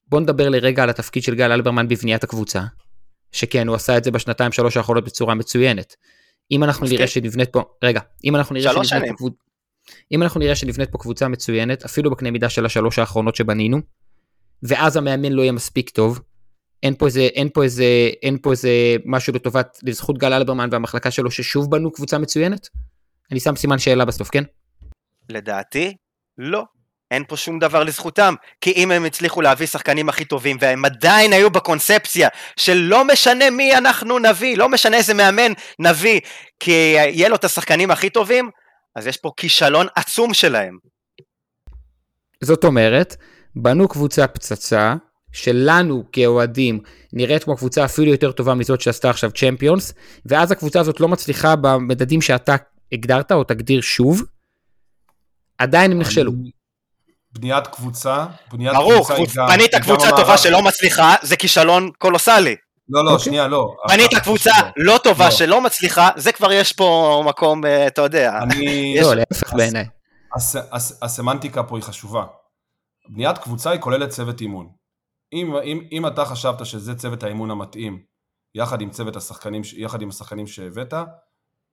[0.08, 2.64] בוא נדבר לרגע על התפקיד של גל אלברמן בבניית הקבוצה.
[3.32, 5.96] שכן, הוא עשה את זה בשנתיים שלוש האחרונות בצורה מצוינת.
[6.52, 9.30] אם אנחנו נראה שנבנית פה, רגע, אם אנחנו נראה שנבנית פה.
[10.12, 13.78] אם אנחנו נראה שנבנית פה קבוצה מצוינת, אפילו בקנה מידה של השלוש האחרונות שבנינו,
[14.64, 16.20] ואז המאמן לא יהיה מספיק טוב,
[16.84, 18.70] אין פה איזה, אין פה איזה, אין פה איזה
[19.06, 22.68] משהו לטובת, לזכות גל אלברמן והמחלקה שלו ששוב בנו קבוצה מצוינת?
[23.32, 24.44] אני שם סימן שאלה בסוף, כן?
[25.30, 25.96] לדעתי,
[26.38, 26.64] לא.
[27.12, 31.34] אין פה שום דבר לזכותם, כי אם הם הצליחו להביא שחקנים הכי טובים והם עדיין
[31.34, 36.20] היו בקונספציה של לא משנה מי אנחנו נביא, לא משנה איזה מאמן נביא,
[36.60, 38.50] כי יהיה לו את השחקנים הכי טובים,
[38.96, 40.78] אז יש פה כישלון עצום שלהם.
[42.44, 43.16] זאת אומרת,
[43.56, 44.96] בנו קבוצה פצצה,
[45.32, 46.80] שלנו כאוהדים
[47.14, 49.94] נראית כמו קבוצה אפילו יותר טובה מזאת שעשתה עכשיו צ'מפיונס,
[50.26, 52.56] ואז הקבוצה הזאת לא מצליחה במדדים שאתה
[52.92, 54.24] הגדרת או תגדיר שוב,
[55.58, 56.32] עדיין הם נכשלו.
[57.32, 62.56] בניית קבוצה, בניית ברור, קבוצה ברור, בנית קבוצה טובה שלא מצליחה, זה כישלון קולוסלי.
[62.90, 63.14] לא, לא, okay.
[63.14, 63.26] אוקיי.
[63.26, 63.76] שנייה, לא.
[63.90, 65.32] בנית קבוצה לא טובה לא.
[65.32, 68.40] שלא מצליחה, זה כבר יש פה מקום, אה, אתה יודע.
[68.42, 68.96] אני...
[69.02, 69.86] לא, להפך בעיניי.
[71.02, 72.24] הסמנטיקה פה היא חשובה.
[73.10, 74.70] בניית קבוצה היא כוללת צוות אימון.
[75.34, 78.02] אם, אם, אם אתה חשבת שזה צוות האימון המתאים,
[78.56, 80.94] יחד עם צוות השחקנים, יחד עם השחקנים שהבאת,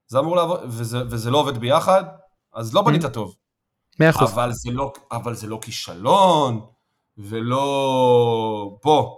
[0.06, 2.04] זה אמור לעבוד, וזה, וזה לא עובד ביחד,
[2.54, 3.08] אז לא בנית mm-hmm.
[3.08, 3.34] טוב.
[4.00, 4.32] מאה אחוז.
[4.32, 6.66] אבל זה לא, אבל זה לא כישלון,
[7.18, 8.78] ולא...
[8.84, 9.16] בוא,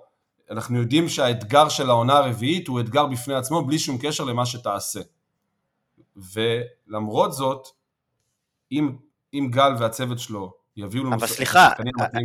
[0.51, 5.01] אנחנו יודעים שהאתגר של העונה הרביעית הוא אתגר בפני עצמו, בלי שום קשר למה שתעשה.
[6.17, 7.69] ולמרות זאת,
[8.73, 8.97] אם,
[9.35, 11.15] אם גל והצוות שלו יביאו לנו...
[11.15, 11.69] אבל סליחה,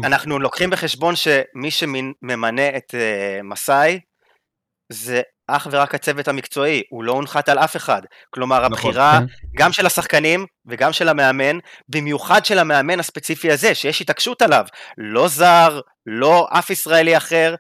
[0.04, 4.00] אנחנו לוקחים בחשבון שמי שממנה את uh, מסאי,
[4.90, 8.02] זה אך ורק הצוות המקצועי, הוא לא הונחת על אף אחד.
[8.30, 9.26] כלומר, נכון, הבחירה כן.
[9.58, 11.58] גם של השחקנים וגם של המאמן,
[11.90, 14.66] במיוחד של המאמן הספציפי הזה, שיש התעקשות עליו.
[14.98, 17.56] לא זר, לא אף ישראלי אחר,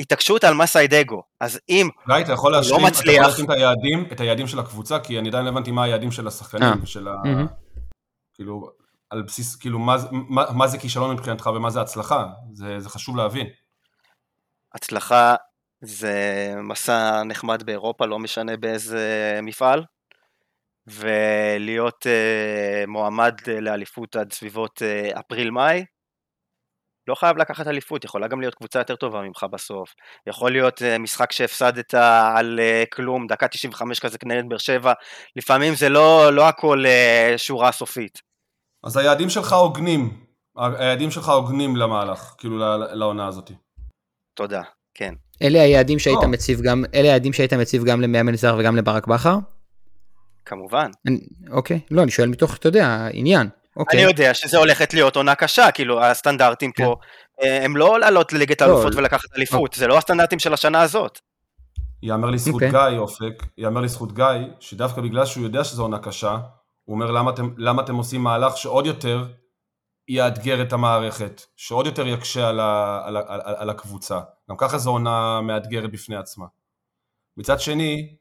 [0.00, 1.22] התעקשות על מסאי דגו.
[1.40, 3.04] אז אם גיא, אתה יכול להשלים, לא מצליח...
[3.04, 5.84] אתה יכול להשלים את היעדים, את היעדים של הקבוצה, כי אני עדיין לא הבנתי מה
[5.84, 6.82] היעדים של השחקנים אה.
[6.82, 7.12] ושל ה...
[8.34, 8.70] כאילו,
[9.10, 13.16] על בסיס, כאילו, מה, מה, מה זה כישלון מבחינתך ומה זה הצלחה, זה, זה חשוב
[13.16, 13.46] להבין.
[14.74, 15.34] הצלחה
[15.80, 16.14] זה
[16.62, 19.84] מסע נחמד באירופה, לא משנה באיזה מפעל,
[20.86, 25.84] ולהיות uh, מועמד לאליפות עד סביבות uh, אפריל-מאי,
[27.08, 29.94] לא חייב לקחת אליפות, יכולה גם להיות קבוצה יותר טובה ממך בסוף.
[30.26, 31.94] יכול להיות משחק שהפסדת
[32.36, 32.60] על
[32.92, 34.92] כלום, דקה 95 כזה כנגד באר שבע,
[35.36, 36.84] לפעמים זה לא, לא הכל
[37.36, 38.18] שורה סופית.
[38.84, 42.58] אז היעדים שלך הוגנים, היעדים שלך הוגנים למהלך, כאילו
[42.92, 43.50] לעונה הזאת.
[44.34, 44.62] תודה,
[44.96, 45.14] כן.
[45.42, 46.28] אלה היעדים שהיית לא.
[46.28, 49.36] מציב גם, אלה היעדים שהיית מציב גם למאמן זר וגם לברק בכר?
[50.44, 50.90] כמובן.
[51.06, 51.20] אני,
[51.50, 53.48] אוקיי, לא, אני שואל מתוך, אתה יודע, עניין.
[53.76, 54.00] אוקיי.
[54.00, 56.84] אני יודע שזה הולכת להיות עונה קשה, כאילו הסטנדרטים כן.
[56.84, 56.96] פה,
[57.42, 59.78] אה, הם לא לעלות לליגת לא, האלופות לא, ולקחת אליפות, לא.
[59.78, 61.18] זה לא הסטנדרטים של השנה הזאת.
[62.02, 62.66] יאמר לזכות okay.
[62.66, 62.90] אוקיי.
[62.90, 64.24] גיא, אופק, יאמר לזכות גיא,
[64.60, 66.36] שדווקא בגלל שהוא יודע שזו עונה קשה,
[66.84, 69.24] הוא אומר למה אתם, למה אתם עושים מהלך שעוד יותר
[70.08, 74.20] יאתגר את המערכת, שעוד יותר יקשה על, ה, על, על, על, על הקבוצה.
[74.50, 76.46] גם ככה זו עונה מאתגרת בפני עצמה.
[77.36, 78.16] מצד שני,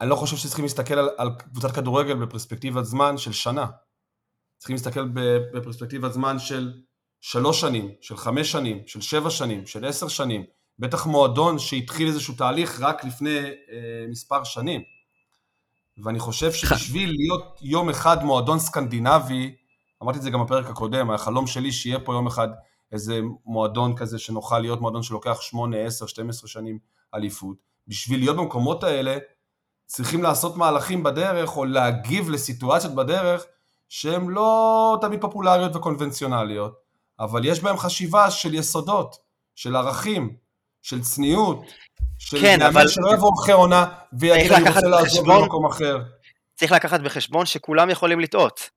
[0.00, 3.66] אני לא חושב שצריכים להסתכל על, על קבוצת כדורגל בפרספקטיבת זמן של שנה.
[4.58, 5.08] צריכים להסתכל
[5.52, 6.72] בפרספקטיבת זמן של
[7.20, 10.44] שלוש שנים, של חמש שנים, של שבע שנים, של עשר שנים.
[10.78, 14.82] בטח מועדון שהתחיל איזשהו תהליך רק לפני אה, מספר שנים.
[16.04, 19.54] ואני חושב שבשביל להיות יום אחד מועדון סקנדינבי,
[20.04, 22.48] אמרתי את זה גם בפרק הקודם, החלום שלי שיהיה פה יום אחד
[22.92, 26.78] איזה מועדון כזה שנוכל להיות מועדון שלוקח 8, 10, 12 שנים
[27.14, 27.56] אליפות.
[27.88, 29.16] בשביל להיות במקומות האלה
[29.86, 33.44] צריכים לעשות מהלכים בדרך או להגיב לסיטואציות בדרך
[33.88, 36.74] שהן לא תמיד פופולריות וקונבנציונליות,
[37.20, 39.16] אבל יש בהן חשיבה של יסודות,
[39.54, 40.36] של ערכים,
[40.82, 41.64] של צניעות,
[42.18, 42.88] של כן, אבל...
[42.88, 45.98] שלא יבוא אחרי עונה ויגיד אני רוצה לעזוב במקום אחר.
[46.54, 48.70] צריך לקחת בחשבון שכולם יכולים לטעות.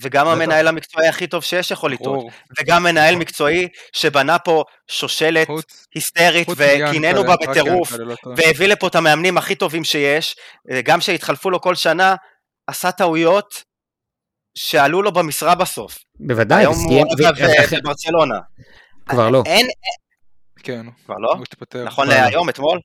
[0.00, 2.24] וגם המנהל המקצועי הכי טוב שיש יכול לטעות,
[2.58, 5.48] וגם מנהל מקצועי שבנה פה שושלת
[5.94, 10.36] היסטרית וקינאנו בה בטירוף, לא והביא לפה את המאמנים הכי טובים שיש,
[10.84, 12.14] גם שהתחלפו לו כל שנה,
[12.66, 13.62] עשה טעויות
[14.54, 15.98] שעלו לו במשרה בסוף.
[16.20, 17.04] בוודאי, היום הוא
[17.72, 18.38] בברצלונה.
[19.06, 19.42] כבר לא.
[19.46, 19.66] אין...
[20.62, 20.86] כן.
[21.06, 21.36] כבר לא?
[21.84, 22.80] נכון להיום, אתמול?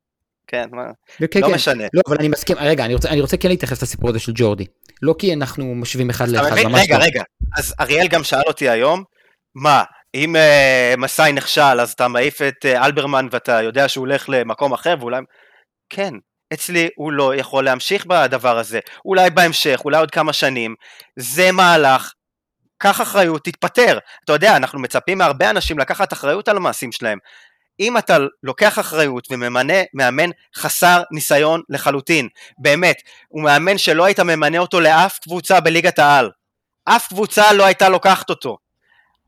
[0.48, 0.84] כן, מה,
[1.32, 1.54] כן, לא כן.
[1.54, 1.84] משנה.
[1.94, 4.66] לא, אבל אני מסכים, רגע, אני רוצה, אני רוצה כן להתייחס לסיפור הזה של ג'ורדי.
[5.02, 7.04] לא כי אנחנו משווים אחד לאחד, ממש רגע, לא.
[7.04, 7.24] רגע,
[7.58, 9.04] אז אריאל גם שאל אותי היום,
[9.56, 9.84] מה,
[10.16, 14.74] אם uh, מסאי נכשל, אז אתה מעיף את uh, אלברמן ואתה יודע שהוא הולך למקום
[14.74, 15.22] אחר, ואולי...
[15.90, 16.14] כן,
[16.54, 18.80] אצלי הוא לא יכול להמשיך בדבר הזה.
[19.06, 20.76] אולי בהמשך, אולי עוד כמה שנים.
[21.20, 22.12] זה מהלך,
[22.78, 23.98] קח אחריות, תתפטר.
[24.24, 27.18] אתה יודע, אנחנו מצפים מהרבה אנשים לקחת אחריות על המעשים שלהם.
[27.80, 32.96] אם אתה לוקח אחריות וממנה מאמן חסר ניסיון לחלוטין, באמת,
[33.28, 36.30] הוא מאמן שלא היית ממנה אותו לאף קבוצה בליגת העל.
[36.86, 38.58] אף קבוצה לא הייתה לוקחת אותו.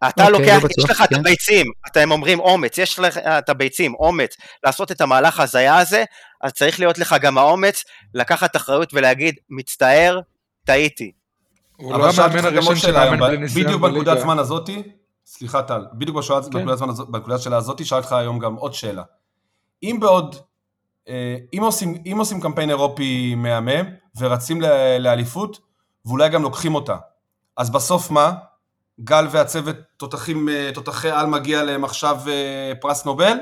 [0.07, 1.03] אתה okay, אוקיי, לוקח, לא יש לך כן.
[1.03, 6.03] את הביצים, אתם אומרים אומץ, יש לך את הביצים, אומץ, לעשות את המהלך ההזיה הזה,
[6.41, 7.83] אז צריך להיות לך גם האומץ
[8.13, 10.19] לקחת אחריות ולהגיד, מצטער,
[10.65, 11.11] טעיתי.
[11.75, 14.83] הוא לא המאמן הראשון שמאמן בלי ניסיון בדיוק בנקודת זמן הזאתי,
[15.37, 16.17] סליחה טל, בדיוק
[16.53, 16.65] כן.
[17.11, 19.03] בנקודת השאלה הזאתי, שאלתי לך היום גם עוד שאלה.
[19.83, 20.35] אם בעוד,
[21.07, 23.85] אה, אם עושים, אם עושים קמפיין אירופי מהמם,
[24.17, 24.61] ורצים
[24.99, 25.59] לאליפות,
[26.05, 26.97] ואולי גם לוקחים אותה,
[27.57, 28.31] אז בסוף מה?
[28.99, 33.37] גל והצוות תותחים, אה, תותחי על מגיע להם עכשיו אה, פרס נובל?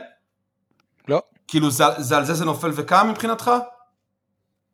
[1.07, 1.21] לא.
[1.47, 3.51] כאילו זה, זה על זה זה נופל וקם מבחינתך?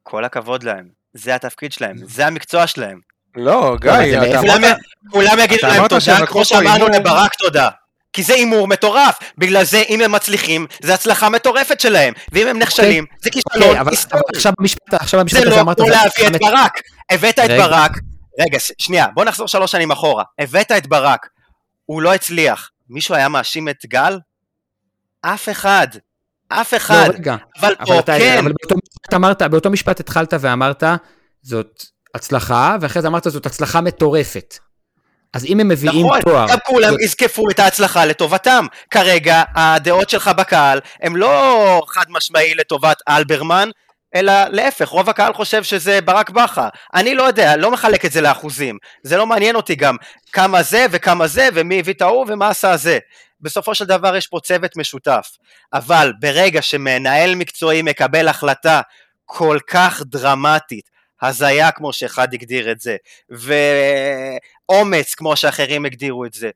[0.04, 3.09] כל הכבוד להם, זה התפקיד שלהם, זה המקצוע שלהם.
[3.36, 3.92] לא, גיא,
[4.30, 4.78] אתה אמרת...
[5.12, 7.70] כולם יגידו להם תודה, כמו שאמרנו לברק תודה.
[8.14, 12.60] כי זה הימור מטורף, בגלל זה אם הם מצליחים, זה הצלחה מטורפת שלהם, ואם הם
[12.60, 13.18] נכשלים, אוקיי.
[13.22, 14.22] זה כישלון היסטורי.
[14.36, 15.78] עכשיו במשפט, עכשיו במשפט הזה אמרת...
[15.78, 17.92] זה לא כמו להביא את ברק, הבאת את ברק,
[18.40, 20.24] רגע, שנייה, בוא נחזור שלוש שנים אחורה.
[20.40, 21.28] הבאת את ברק,
[21.86, 22.70] הוא לא הצליח.
[22.90, 24.20] מישהו היה מאשים את גל?
[25.22, 25.88] אף אחד.
[26.48, 27.08] אף אחד.
[27.08, 27.36] לא, רגע.
[27.60, 28.38] אבל פה אתה, כן.
[28.38, 30.84] אבל באותו משפט אמרת, באותו משפט התחלת ואמרת,
[31.42, 31.84] זאת
[32.16, 34.57] הצלחה, ואחרי זה אמרת, זאת הצלחה מטורפת.
[35.34, 36.43] אז אם הם מביאים נכון, תואר...
[36.43, 37.01] נכון, גם כולם זאת...
[37.01, 38.66] יזקפו את ההצלחה לטובתם.
[38.89, 43.70] כרגע, הדעות שלך בקהל הם לא חד משמעי לטובת אלברמן,
[44.16, 46.68] אלא להפך, רוב הקהל חושב שזה ברק בכר.
[46.93, 48.78] אני לא יודע, לא מחלק את זה לאחוזים.
[49.03, 49.95] זה לא מעניין אותי גם
[50.34, 52.99] כמה זה וכמה זה ומי הביא את ההוא ומה עשה זה.
[53.41, 55.28] בסופו של דבר יש פה צוות משותף.
[55.74, 58.82] אבל ברגע שמנהל מקצועי מקבל החלטה
[59.26, 60.89] כל כך דרמטית,
[61.22, 62.96] הזיה כמו שאחד הגדיר את זה,
[64.70, 66.50] ואומץ כמו שאחרים הגדירו את זה,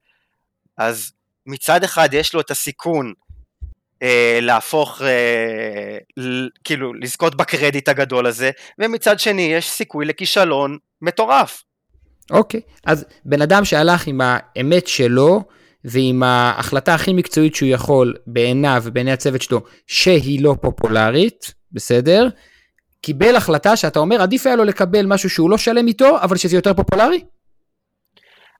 [0.78, 1.12] אז
[1.46, 3.14] מצד אחד יש לו את הסיכון
[4.04, 5.98] אה, להפוך, אה,
[6.64, 11.64] כאילו, לזכות בקרדיט הגדול הזה, ומצד שני יש סיכוי לכישלון מטורף.
[12.32, 12.80] אוקיי, okay.
[12.86, 15.44] אז בן אדם שהלך עם האמת שלו,
[15.86, 22.28] ועם ההחלטה הכי מקצועית שהוא יכול בעיניו ובעיני הצוות שלו, שהיא לא פופולרית, בסדר?
[23.04, 26.56] קיבל החלטה שאתה אומר, עדיף היה לו לקבל משהו שהוא לא שלם איתו, אבל שזה
[26.56, 27.24] יותר פופולרי?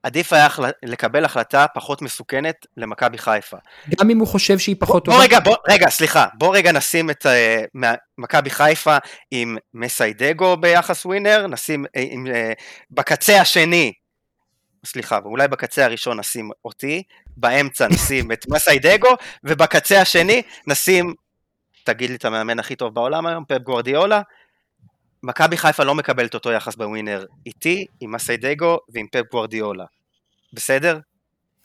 [0.04, 0.48] עדיף היה
[0.84, 3.58] לקבל החלטה פחות מסוכנת למכבי חיפה.
[4.00, 5.18] גם אם הוא חושב שהיא פחות טובה?
[5.18, 7.88] בוא רגע, בוא, רגע, סליחה, בוא רגע נשים את uh,
[8.18, 8.98] מכבי חיפה
[9.32, 12.30] עם מסיידגו ביחס ווינר, נשים uh, עם, uh,
[12.92, 13.94] בקצה השני,
[14.86, 17.04] סליחה, ואולי בקצה הראשון נשים אותי,
[17.38, 19.10] באמצע נשים את מסיידגו,
[19.44, 21.14] ובקצה השני נשים,
[21.84, 24.22] תגיד לי את המאמן הכי טוב בעולם היום, פפ גוורדיולה,
[25.24, 29.86] מכבי חיפה לא מקבלת אותו יחס בווינר איתי, עם מסיידגו ועם פפ גוורדיולה.
[30.54, 31.00] בסדר?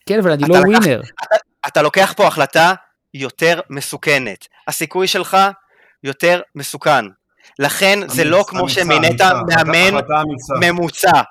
[0.06, 1.02] כן, אבל אני לא לקח, ווינר.
[1.24, 2.74] אתה, אתה לוקח פה החלטה
[3.14, 4.46] יותר מסוכנת.
[4.68, 5.36] הסיכוי שלך
[6.04, 7.04] יותר מסוכן.
[7.58, 10.00] לכן אמיץ, זה לא כמו שמינית מאמן
[10.60, 11.22] ממוצע.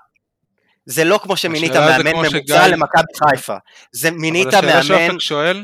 [0.86, 3.56] זה לא כמו שמינית מאמן ממוצע למכבי חיפה.
[3.92, 5.20] זה מינית מאמן...
[5.20, 5.64] שואל,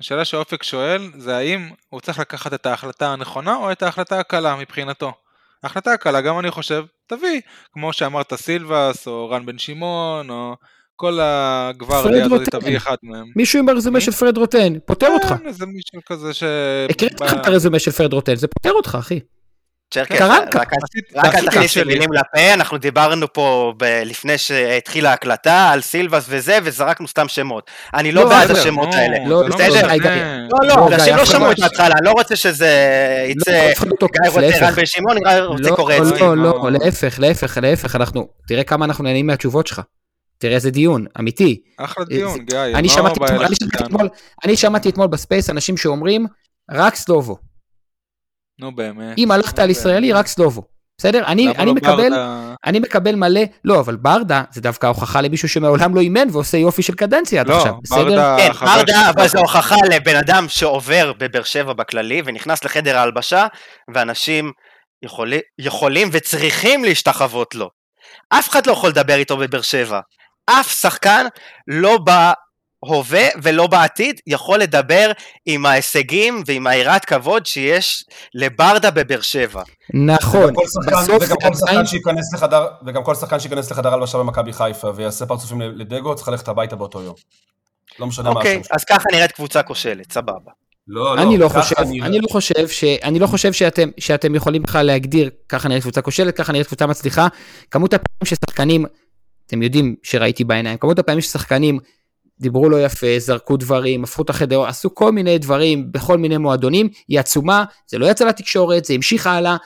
[0.00, 4.56] השאלה שאופק שואל זה האם הוא צריך לקחת את ההחלטה הנכונה או את ההחלטה הקלה
[4.56, 5.12] מבחינתו.
[5.62, 7.40] ההחלטה הקלה, גם אני חושב, תביא,
[7.72, 10.56] כמו שאמרת סילבס, או רן בן שמעון, או
[10.96, 13.26] כל הגווארדיה הזאת, תביא אחד מהם.
[13.36, 15.26] מישהו עם הרזומה של פרד רוטן, פותר אותך.
[15.26, 16.42] כן, איזה מישהו כזה ש...
[16.90, 19.20] הקראתי לך את הרזומה של פרד רוטן, זה פותר אותך, אחי.
[19.90, 20.20] צ'רקס,
[21.16, 23.72] רק אל תכניס לי מילים לפה, אנחנו דיברנו פה
[24.04, 27.70] לפני שהתחילה ההקלטה על סילבס וזה, וזרקנו סתם שמות.
[27.94, 29.16] אני לא, לא בעד השמות האלה.
[29.26, 29.88] לא, לא, בסדר?
[30.52, 32.70] לא, לא, אנשים לא שמעו את ההתחלה, אני לא רוצה שזה
[33.28, 36.20] יצא גיא רוצה רן בן שמעון, אני רוצה קורץ.
[36.20, 39.80] לא, לא, להפך, להפך, להפך, אנחנו, תראה כמה אנחנו נהנים מהתשובות שלך.
[40.38, 41.60] תראה איזה דיון, אמיתי.
[41.78, 42.58] אחלה דיון, גיא.
[44.44, 46.26] אני שמעתי אתמול ב space אנשים שאומרים,
[46.70, 47.49] רק סלובו.
[48.60, 49.18] נו באמת.
[49.18, 50.62] אם הלכת על ישראלי, רק סלובו.
[50.98, 51.26] בסדר?
[51.26, 52.54] אני, אני לא מקבל, ברדה...
[52.66, 56.82] אני מקבל מלא, לא, אבל ברדה זה דווקא הוכחה למישהו שמעולם לא אימן ועושה יופי
[56.82, 58.04] של קדנציה עד לא, עכשיו, בסדר?
[58.04, 63.46] ברדה כן, ברדה, אבל זו הוכחה לבן אדם שעובר בבאר שבע בכללי ונכנס לחדר ההלבשה,
[63.94, 64.52] ואנשים
[65.02, 67.70] יכולי, יכולים וצריכים להשתחוות לו.
[68.28, 70.00] אף אחד לא יכול לדבר איתו בבאר שבע.
[70.46, 71.26] אף שחקן
[71.68, 72.32] לא בא
[72.80, 75.10] הווה ולא בעתיד יכול לדבר
[75.46, 78.04] עם ההישגים ועם היראת כבוד שיש
[78.34, 79.62] לברדה בבאר שבע.
[79.94, 80.54] נכון.
[82.86, 87.02] וגם כל שחקן שייכנס לחדר הלבשה במכבי חיפה ויעשה פרצופים לדגו צריך ללכת הביתה באותו
[87.02, 87.14] יום.
[87.98, 90.50] לא משנה מה אוקיי, אז ככה נראית קבוצה כושלת, סבבה.
[90.88, 94.34] לא, לא, אני לא חושב, אני, אני לא חושב, ש, אני לא חושב שאתם, שאתם
[94.34, 97.28] יכולים בכלל להגדיר ככה נראית קבוצה כושלת, ככה נראית קבוצה מצליחה.
[97.70, 98.86] כמות הפעמים ששחקנים,
[99.46, 101.78] אתם יודעים שראיתי בעיניים, כמות הפעמים ששחקנים
[102.40, 106.88] דיברו לא יפה, זרקו דברים, הפכו את החדר, עשו כל מיני דברים בכל מיני מועדונים,
[107.08, 109.56] היא עצומה, זה לא יצא לתקשורת, זה המשיך הלאה.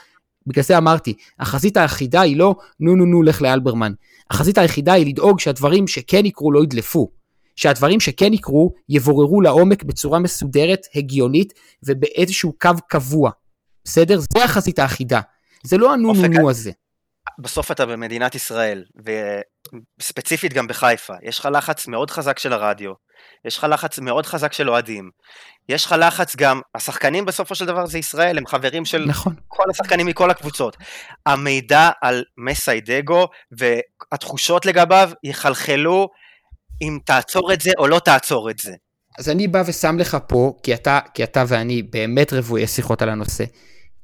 [0.47, 3.93] בגלל זה אמרתי, החזית היחידה היא לא נו נו נו לך לאלברמן.
[4.31, 7.09] החזית היחידה היא לדאוג שהדברים שכן יקרו לא ידלפו.
[7.55, 11.53] שהדברים שכן יקרו יבוררו לעומק בצורה מסודרת, הגיונית
[11.83, 13.31] ובאיזשהו קו קבוע.
[13.83, 14.19] בסדר?
[14.19, 15.21] זה החזית האחידה.
[15.63, 16.71] זה לא הנו נו נו הזה.
[17.39, 18.83] בסוף אתה במדינת ישראל,
[19.99, 22.91] וספציפית גם בחיפה, יש לך לחץ מאוד חזק של הרדיו,
[23.45, 25.09] יש לך לחץ מאוד חזק של אוהדים,
[25.69, 29.35] יש לך לחץ גם, השחקנים בסופו של דבר זה ישראל, הם חברים של נכון.
[29.47, 30.77] כל השחקנים מכל הקבוצות.
[31.25, 36.07] המידע על מסיידגו והתחושות לגביו יחלחלו
[36.81, 38.73] אם תעצור את זה או לא תעצור את זה.
[39.19, 43.09] אז אני בא ושם לך פה, כי אתה, כי אתה ואני באמת רבויי שיחות על
[43.09, 43.43] הנושא,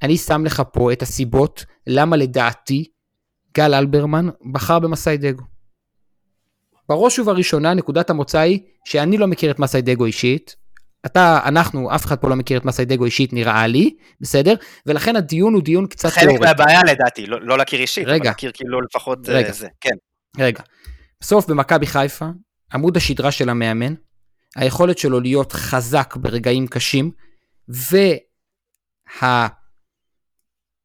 [0.02, 2.86] אני שם לך פה את הסיבות למה לדעתי
[3.56, 5.44] גל אלברמן בחר במסאי דגו.
[6.90, 10.56] בראש ובראשונה נקודת המוצא היא שאני לא מכיר את מסאי דגו אישית,
[11.06, 14.54] אתה, אנחנו, אף אחד פה לא מכיר את מסאי דגו אישית נראה לי, בסדר?
[14.86, 16.38] ולכן הדיון הוא דיון קצת תיאורטי.
[16.38, 19.68] חלק מהבעיה לדעתי, לא, לא להכיר אישית, רגע, אבל להכיר כאילו לפחות אה, רגע, זה,
[19.82, 19.96] כן.
[20.40, 20.62] רגע,
[21.22, 22.26] בסוף במכבי חיפה,
[22.74, 23.94] עמוד השדרה של המאמן,
[24.56, 27.12] היכולת שלו להיות חזק ברגעים קשים,
[27.70, 29.48] וה...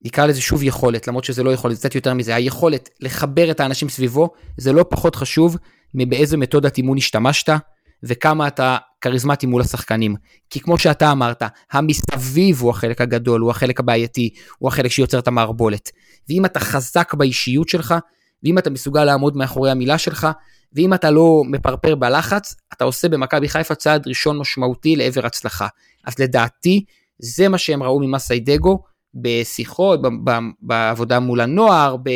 [0.07, 3.61] נקרא לזה שוב יכולת, למרות שזה לא יכולת, זה קצת יותר מזה, היכולת לחבר את
[3.61, 5.57] האנשים סביבו, זה לא פחות חשוב
[5.94, 7.48] מבאיזה מתודת אימון השתמשת,
[8.02, 10.16] וכמה אתה כריזמטי מול השחקנים.
[10.50, 11.42] כי כמו שאתה אמרת,
[11.72, 15.90] המסביב הוא החלק הגדול, הוא החלק הבעייתי, הוא החלק שיוצר את המערבולת.
[16.28, 17.94] ואם אתה חזק באישיות שלך,
[18.42, 20.26] ואם אתה מסוגל לעמוד מאחורי המילה שלך,
[20.72, 25.66] ואם אתה לא מפרפר בלחץ, אתה עושה במכבי חיפה צעד ראשון משמעותי לעבר הצלחה.
[26.04, 26.84] אז לדעתי,
[27.18, 28.78] זה מה שהם ראו ממסיידגו
[29.22, 30.00] בשיחות,
[30.60, 32.10] בעבודה מול הנוער, ב...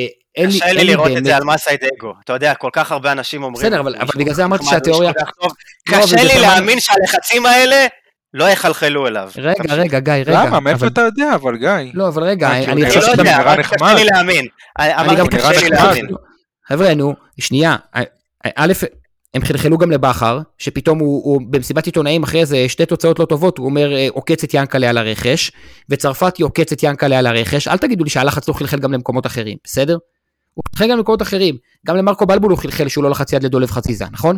[0.46, 3.66] קשה לי לראות את זה על מסיידגו, אתה יודע, כל כך הרבה אנשים אומרים...
[3.66, 5.12] בסדר, אבל בגלל זה אמרתי שהתיאוריה...
[5.42, 5.48] לא,
[5.88, 7.86] קשה לי להאמין שהלחצים האלה
[8.34, 9.30] לא יחלחלו אליו.
[9.36, 10.44] רגע, רגע, גיא, רגע.
[10.44, 10.61] למה?
[10.61, 11.92] מאיפה אתה יודע, אבל גיא?
[11.94, 13.16] לא, אבל רגע, אני חושב שאתה...
[13.16, 14.46] לא יודע, קשה לי להאמין.
[14.80, 16.07] אמרתי, קשה לי להאמין.
[16.68, 17.76] חבר'ה, נו, שנייה,
[18.57, 18.72] א',
[19.35, 23.59] הם חלחלו גם לבכר, שפתאום הוא, הוא במסיבת עיתונאים אחרי איזה שתי תוצאות לא טובות,
[23.59, 25.53] הוא אומר אה, עוקץ את ינקלה על הרכש,
[25.89, 29.57] וצרפתי עוקץ את ינקלה על הרכש, אל תגידו לי שהלחץ לא חלחל גם למקומות אחרים,
[29.64, 29.99] בסדר?
[30.55, 31.57] הוא חלחל גם למקומות אחרים,
[31.87, 34.37] גם למרקו בלבול הוא חלחל שהוא לא לחץ יד לדולב חציזה, נכון?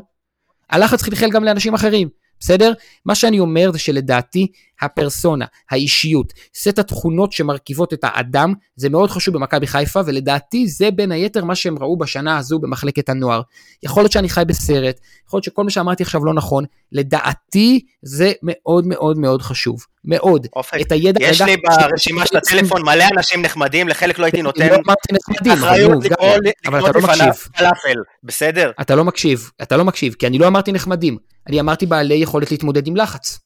[0.70, 2.08] הלחץ חלחל גם לאנשים אחרים,
[2.40, 2.72] בסדר?
[3.06, 4.46] מה שאני אומר זה שלדעתי
[4.82, 11.12] הפרסונה, האישיות, סט התכונות שמרכיבות את האדם, זה מאוד חשוב במכבי חיפה, ולדעתי זה בין
[11.12, 13.42] היתר מה שהם ראו בשנה הזו במחלקת הנוער.
[13.82, 18.32] יכול להיות שאני חי בסרט, יכול להיות שכל מה שאמרתי עכשיו לא נכון, לדעתי זה
[18.42, 19.86] מאוד מאוד מאוד חשוב.
[20.04, 20.46] מאוד.
[20.56, 21.24] אופק, את הידע...
[21.24, 26.28] יש לי ברשימה של הטלפון מלא אנשים נחמדים, לחלק לא הייתי נותן לא אחריות לקרוא
[26.64, 28.70] לא לפניו פלאפל, בסדר?
[28.80, 32.50] אתה לא מקשיב, אתה לא מקשיב, כי אני לא אמרתי נחמדים, אני אמרתי בעלי יכולת
[32.50, 33.38] להתמודד עם לחץ.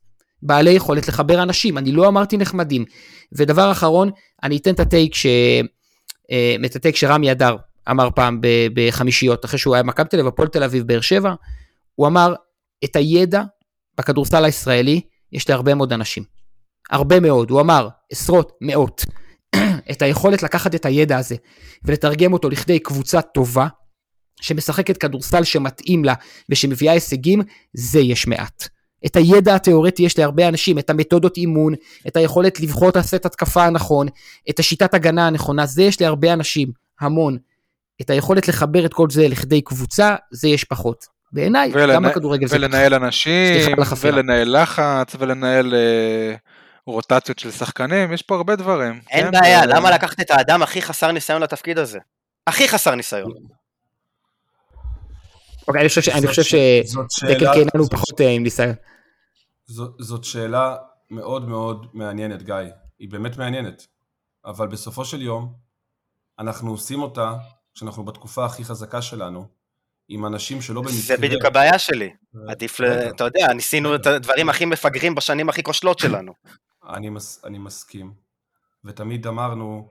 [0.43, 2.85] בעלי יכולת לחבר אנשים, אני לא אמרתי נחמדים.
[3.33, 4.11] ודבר אחרון,
[4.43, 5.27] אני אתן את הטייק, ש...
[6.31, 7.57] אה, את הטייק שרמי אדר
[7.91, 8.41] אמר פעם
[8.75, 11.35] בחמישיות, אחרי שהוא היה מכבי תל אביב, הפועל תל אביב, באר שבע,
[11.95, 12.35] הוא אמר,
[12.85, 13.43] את הידע
[13.99, 15.01] בכדורסל הישראלי
[15.33, 16.25] יש להרבה מאוד אנשים.
[16.91, 19.05] הרבה מאוד, הוא אמר, עשרות, מאות.
[19.91, 21.37] את היכולת לקחת את הידע הזה
[21.85, 23.67] ולתרגם אותו לכדי קבוצה טובה,
[24.41, 26.15] שמשחקת כדורסל שמתאים לה
[26.51, 27.43] ושמביאה הישגים,
[27.75, 28.69] זה יש מעט.
[29.07, 31.75] את הידע התיאורטי יש להרבה אנשים, את המתודות אימון,
[32.09, 34.07] את היכולת לבחור את הסט התקפה הנכון,
[34.51, 37.39] את השיטת הגנה הנכונה, זה יש להרבה אנשים, המון.
[38.01, 41.17] את היכולת לחבר את כל זה לכדי קבוצה, זה יש פחות.
[41.33, 41.95] בעיניי, ולנ...
[41.95, 42.57] גם בכדורגל זה...
[42.57, 46.35] ולנהל אנשים, ולנהל לחץ, ולנהל אה,
[46.87, 49.01] רוטציות של שחקנים, יש פה הרבה דברים.
[49.11, 49.41] אין כן?
[49.41, 49.69] בעיה, ו...
[49.69, 51.99] למה לקחת את האדם הכי חסר ניסיון לתפקיד הזה?
[52.47, 53.33] הכי חסר ניסיון.
[55.69, 56.09] אוקיי, אני חושב ש...
[56.09, 58.75] אני חושב שדקל קיינן הוא פחות אה, עם ניסיון.
[59.99, 60.77] זאת שאלה
[61.11, 62.55] מאוד מאוד מעניינת, גיא.
[62.99, 63.87] היא באמת מעניינת.
[64.45, 65.55] אבל בסופו של יום,
[66.39, 67.35] אנחנו עושים אותה
[67.75, 69.49] כשאנחנו בתקופה הכי חזקה שלנו,
[70.09, 70.97] עם אנשים שלא במקרה...
[70.97, 72.15] זה בדיוק הבעיה שלי.
[72.49, 76.33] עדיף, אתה יודע, ניסינו את הדברים הכי מפגרים בשנים הכי כושלות שלנו.
[76.89, 78.15] אני, מס, אני מסכים.
[78.85, 79.89] ותמיד אמרנו,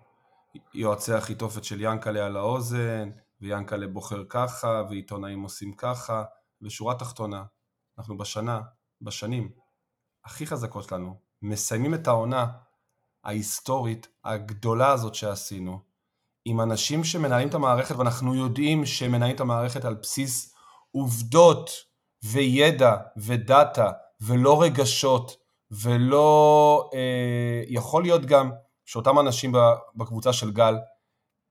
[0.73, 3.09] יועצי החיתופת של ינקלה על האוזן,
[3.41, 6.23] ויאנקלה בוחר ככה, ועיתונאים עושים ככה,
[6.61, 7.43] ושורה תחתונה,
[7.97, 8.61] אנחנו בשנה,
[9.01, 9.49] בשנים
[10.25, 12.47] הכי חזקות שלנו, מסיימים את העונה
[13.23, 15.79] ההיסטורית הגדולה הזאת שעשינו,
[16.45, 20.55] עם אנשים שמנהלים את המערכת, ואנחנו יודעים שהם מנהלים את המערכת על בסיס
[20.91, 21.69] עובדות
[22.23, 25.37] וידע ודאטה, ולא רגשות
[25.71, 26.89] ולא...
[26.93, 28.51] אה, יכול להיות גם
[28.85, 29.51] שאותם אנשים
[29.95, 30.75] בקבוצה של גל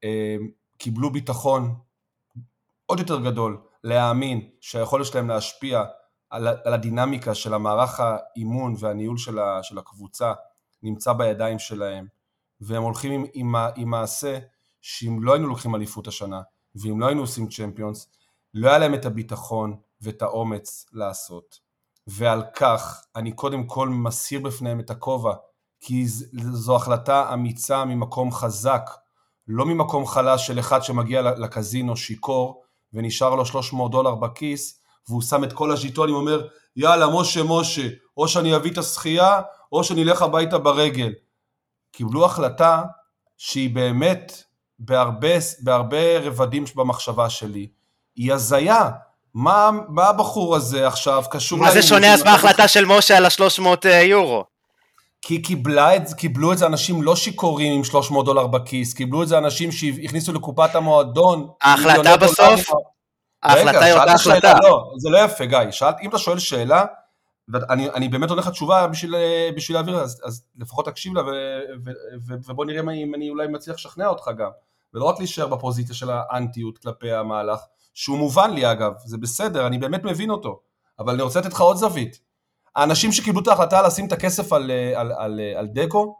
[0.04, 0.36] אה,
[0.78, 1.74] קיבלו ביטחון
[2.86, 5.84] עוד יותר גדול להאמין שהיכולת שלהם להשפיע
[6.34, 10.32] על, על הדינמיקה של המערך האימון והניהול של, ה, של הקבוצה
[10.82, 12.06] נמצא בידיים שלהם,
[12.60, 14.38] והם הולכים עם, עם, עם מעשה
[14.80, 16.42] שאם לא היינו לוקחים אליפות השנה,
[16.74, 18.08] ואם לא היינו עושים צ'מפיונס,
[18.54, 21.60] לא היה להם את הביטחון ואת האומץ לעשות.
[22.06, 25.34] ועל כך אני קודם כל מסיר בפניהם את הכובע,
[25.80, 26.04] כי
[26.52, 28.90] זו החלטה אמיצה ממקום חזק,
[29.48, 35.44] לא ממקום חלש של אחד שמגיע לקזינו שיכור ונשאר לו 300 דולר בכיס, והוא שם
[35.44, 36.46] את כל הז'יטונים, אומר,
[36.76, 39.40] יאללה, משה, משה, או שאני אביא את השחייה,
[39.72, 41.12] או שאני אלך הביתה ברגל.
[41.92, 42.82] קיבלו החלטה
[43.38, 44.42] שהיא באמת
[44.78, 45.28] בהרבה,
[45.60, 47.68] בהרבה רבדים במחשבה שלי,
[48.16, 48.90] היא הזיה.
[49.34, 51.58] מה, מה הבחור הזה עכשיו קשור...
[51.58, 54.44] מה זה שונה אז מההחלטה של משה על ה-300 אה, יורו?
[55.22, 59.28] כי קיבלה את, קיבלו את זה אנשים לא שיכורים עם 300 דולר בכיס, קיבלו את
[59.28, 61.48] זה אנשים שהכניסו לקופת המועדון.
[61.62, 62.70] ההחלטה בסוף?
[63.44, 64.54] ההחלטה היא אותה החלטה.
[64.62, 65.70] לא, זה לא יפה, גיא.
[65.70, 66.84] שאלת, אם אתה שואל שאלה,
[67.48, 69.14] ואני באמת עונה לך תשובה בשביל,
[69.56, 71.26] בשביל להעביר, אז, אז לפחות תקשיב לה ו,
[71.84, 71.90] ו,
[72.26, 74.50] ו, ובוא נראה אם אני אולי מצליח לשכנע אותך גם.
[74.94, 77.60] ולא רק להישאר בפוזיציה של האנטיות כלפי המהלך,
[77.94, 80.60] שהוא מובן לי אגב, זה בסדר, אני באמת מבין אותו,
[80.98, 82.20] אבל אני רוצה לתת לך עוד זווית.
[82.76, 86.16] האנשים שקיבלו את ההחלטה לשים את הכסף על, על, על, על דגו,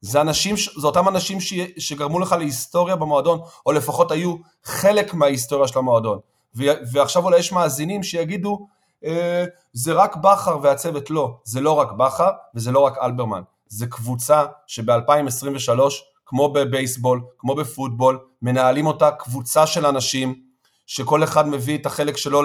[0.00, 5.68] זה, אנשים, זה אותם אנשים ש, שגרמו לך להיסטוריה במועדון, או לפחות היו חלק מההיסטוריה
[5.68, 6.18] של המועדון.
[6.92, 8.66] ועכשיו אולי יש מאזינים שיגידו,
[9.04, 13.86] אה, זה רק בכר והצוות, לא, זה לא רק בכר וזה לא רק אלברמן, זה
[13.86, 15.80] קבוצה שב-2023,
[16.26, 20.42] כמו בבייסבול, כמו בפוטבול, מנהלים אותה קבוצה של אנשים,
[20.86, 22.42] שכל אחד מביא את החלק שלו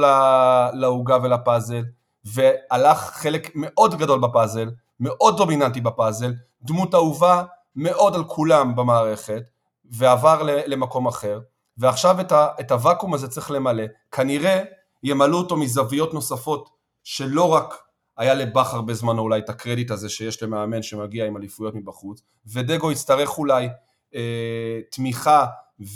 [0.73, 1.83] לעוגה ולפאזל,
[2.25, 7.43] והלך חלק מאוד גדול בפאזל, מאוד דומיננטי בפאזל, דמות אהובה
[7.75, 9.43] מאוד על כולם במערכת,
[9.91, 11.39] ועבר למקום אחר,
[11.77, 14.63] ועכשיו את, ה, את הוואקום הזה צריך למלא, כנראה
[15.03, 16.69] ימלאו אותו מזוויות נוספות
[17.03, 17.73] שלא רק
[18.17, 22.21] היה לבכר בזמנו אולי את הקרדיט הזה שיש למאמן שמגיע עם אליפויות מבחוץ,
[22.53, 23.69] ודגו יצטרך אולי
[24.15, 25.45] אה, תמיכה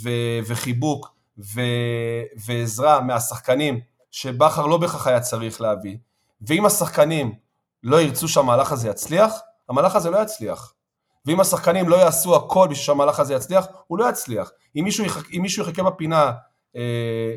[0.02, 0.10] ו,
[0.46, 1.60] וחיבוק ו,
[2.46, 3.80] ועזרה מהשחקנים
[4.10, 5.96] שבכר לא בהכרח היה צריך להביא,
[6.40, 7.34] ואם השחקנים
[7.82, 9.32] לא ירצו שהמהלך הזה יצליח,
[9.68, 10.74] המהלך הזה לא יצליח.
[11.26, 14.50] ואם השחקנים לא יעשו הכל בשביל שהמהלך הזה יצליח, הוא לא יצליח.
[14.76, 16.32] אם מישהו, יח, אם מישהו יחכה בפינה
[16.76, 17.34] אה,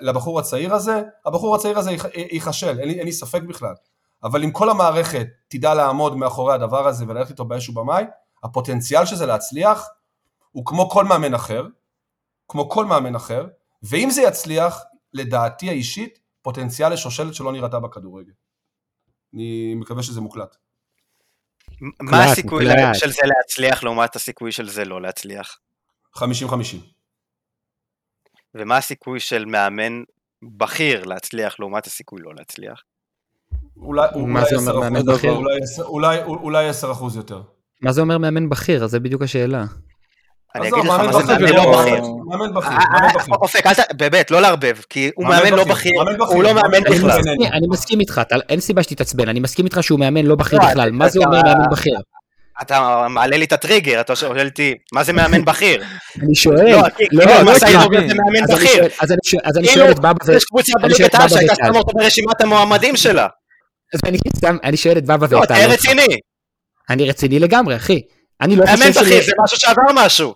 [0.00, 1.90] לבחור הצעיר הזה, הבחור הצעיר הזה
[2.32, 3.74] ייכשל, אין, אין לי ספק בכלל.
[4.22, 8.06] אבל אם כל המערכת תדע לעמוד מאחורי הדבר הזה וללכת איתו באש ובמים,
[8.42, 9.88] הפוטנציאל של זה להצליח
[10.52, 11.66] הוא כמו כל מאמן אחר,
[12.48, 13.46] כמו כל מאמן אחר,
[13.82, 18.32] ואם זה יצליח, לדעתי האישית, פוטנציאל לשושלת שלא נראתה בכדורגל.
[19.34, 20.56] אני מקווה שזה מוקלט.
[22.00, 25.58] מה הסיכוי של זה להצליח לעומת הסיכוי של זה לא להצליח?
[26.16, 26.20] 50-50.
[28.54, 30.02] ומה הסיכוי של מאמן
[30.42, 32.82] בכיר להצליח לעומת הסיכוי לא להצליח?
[36.26, 37.42] אולי 10 אחוז יותר.
[37.82, 38.86] מה זה אומר מאמן בכיר?
[38.86, 39.64] זה בדיוק השאלה.
[40.58, 42.02] אני אגיד לך מה זה מאמן לא בכיר.
[42.26, 43.34] מאמן בכיר, מאמן בכיר.
[43.34, 45.92] אופק, באמת, לא לערבב, כי הוא מאמן לא בכיר,
[46.28, 47.20] הוא לא מאמן בכלל.
[47.52, 51.08] אני מסכים איתך, אין סיבה שתתעצבן, אני מסכים איתך שהוא מאמן לא בכיר בכלל, מה
[51.08, 51.98] זה אומר מאמן בכיר?
[52.62, 55.84] אתה מעלה לי את הטריגר, אתה שואל אותי, מה זה מאמן בכיר?
[56.22, 56.82] אני שואל, לא,
[57.12, 58.84] לא, לא, מה זה מאמן בכיר?
[59.44, 60.32] אז אני שואל את בבא ו...
[60.32, 63.26] יש קבוצה בליגת העל שהייתה שמה אותו ברשימת המועמדים שלה.
[63.94, 64.00] אז
[64.64, 65.34] אני שואל את בבא ואתה.
[65.34, 66.16] לא, תהיה רציני.
[66.90, 68.00] אני רציני לגמרי, אחי.
[68.40, 68.78] אני לא חושב...
[68.78, 70.34] מאמן בכיר זה משהו שעבר משהו.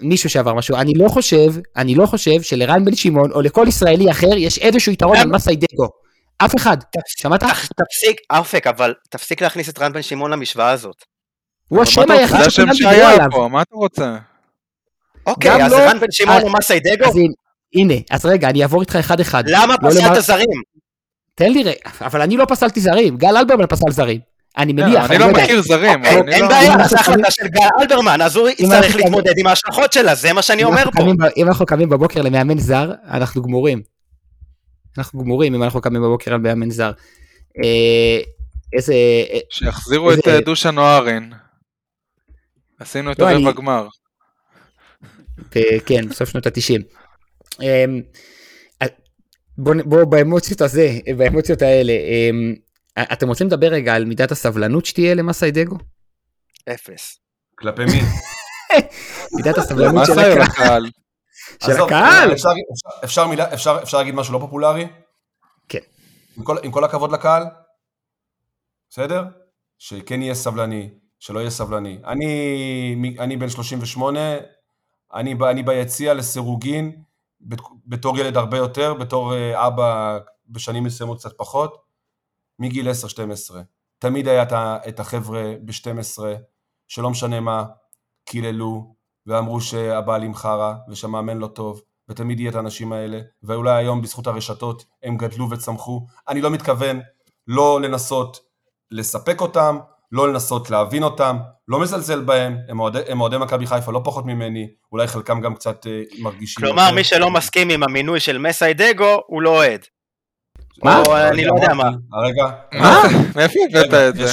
[0.00, 4.10] מישהו שעבר משהו, אני לא חושב, אני לא חושב שלרן בן שמעון או לכל ישראלי
[4.10, 5.88] אחר יש איזשהו יתרון על מסאי דגו.
[6.38, 6.76] אף אחד.
[7.06, 7.42] שמעת?
[7.42, 10.96] תפסיק, אופק, אבל תפסיק להכניס את רן בן שמעון למשוואה הזאת.
[11.68, 13.48] הוא השם היחיד שכולם דיברו עליו.
[13.48, 14.16] מה אתה רוצה?
[15.26, 17.10] אוקיי, אז לא- רן בן שמעון הוא מסאי דגו?
[17.74, 19.44] הנה, אז רגע, אני אעבור איתך אחד אחד.
[19.46, 20.62] למה לא פסלת זרים?
[21.34, 24.20] תן לי רגע, אבל אני לא פסלתי זרים, גל אלברמן פסל זרים.
[24.58, 25.10] אני כן, מניח.
[25.10, 26.04] אני לא מכיר זרים.
[26.04, 30.14] אין לא- בעיה, זו החלטה של גל אלברמן, אז הוא יצטרך להתמודד עם ההשלכות שלה,
[30.14, 31.02] זה מה שאני אומר פה.
[31.36, 33.82] אם אנחנו קמים בבוקר למאמן זר, אנחנו גמורים.
[34.98, 36.90] אנחנו גמורים אם אנחנו קמים בבוקר על מאמן זר.
[37.64, 38.20] אה,
[38.72, 38.94] איזה...
[39.50, 41.30] שיחזירו את אה, דושן אוהרן.
[42.80, 43.86] עשינו את לא, הרבע גמר.
[45.86, 46.80] כן, בסוף שנות התשעים.
[49.58, 51.92] בואו באמוציות הזה, באמוציות האלה,
[52.98, 55.50] אתם רוצים לדבר רגע על מידת הסבלנות שתהיה למסאי
[56.74, 57.18] אפס.
[57.54, 58.00] כלפי מי?
[59.36, 60.90] מידת הסבלנות של הקהל.
[61.66, 62.30] של הקהל?
[63.04, 64.88] אפשר להגיד משהו לא פופולרי?
[65.68, 65.78] כן.
[66.62, 67.42] עם כל הכבוד לקהל?
[68.90, 69.24] בסדר?
[69.78, 71.98] שכן יהיה סבלני, שלא יהיה סבלני.
[72.04, 74.20] אני, אני בן 38,
[75.14, 77.02] אני, אני ביציע לסירוגין,
[77.86, 80.18] בתור ילד הרבה יותר, בתור אה, אבא
[80.48, 81.89] בשנים מסוימות קצת פחות,
[82.60, 82.92] מגיל 10-12.
[83.98, 84.44] תמיד היה
[84.88, 86.22] את החבר'ה ב-12,
[86.88, 87.64] שלא משנה מה,
[88.24, 88.94] קיללו,
[89.26, 94.84] ואמרו שהבעלים חרא, ושהמאמן לא טוב, ותמיד יהיה את האנשים האלה, ואולי היום בזכות הרשתות
[95.02, 96.06] הם גדלו וצמחו.
[96.28, 97.00] אני לא מתכוון
[97.46, 98.40] לא לנסות
[98.90, 99.78] לספק אותם,
[100.12, 101.36] לא לנסות להבין אותם,
[101.68, 102.56] לא מזלזל בהם,
[103.08, 106.64] הם אוהדי מכבי חיפה לא פחות ממני, אולי חלקם גם קצת אה, מרגישים...
[106.64, 106.94] כלומר, יותר.
[106.94, 109.86] מי שלא מסכים עם המינוי של מסיידגו, הוא לא אוהד.
[110.84, 111.02] מה?
[111.28, 111.90] אני לא יודע מה.
[112.22, 112.44] רגע.
[112.72, 113.02] מה?
[113.36, 114.24] מאיפה הבאת את זה?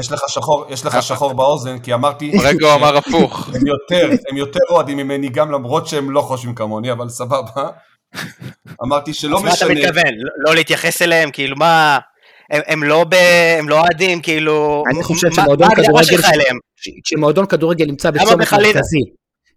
[0.00, 2.32] יש לך שחור, יש לך שחור באוזן, כי אמרתי...
[2.44, 3.48] רגע הוא אמר הפוך.
[3.54, 7.68] הם יותר, הם יותר אוהדים ממני גם למרות שהם לא חושבים כמוני, אבל סבבה.
[8.84, 9.50] אמרתי שלא משנה...
[9.52, 10.14] אז מה אתה מתכוון?
[10.46, 11.30] לא להתייחס אליהם?
[11.30, 11.98] כאילו מה...
[12.50, 13.04] הם לא
[13.68, 14.84] לא אוהדים, כאילו...
[14.94, 16.18] אני חושב שמועדון כדורגל...
[17.04, 19.00] כשמועדון כדורגל נמצא בצומת מרכזי,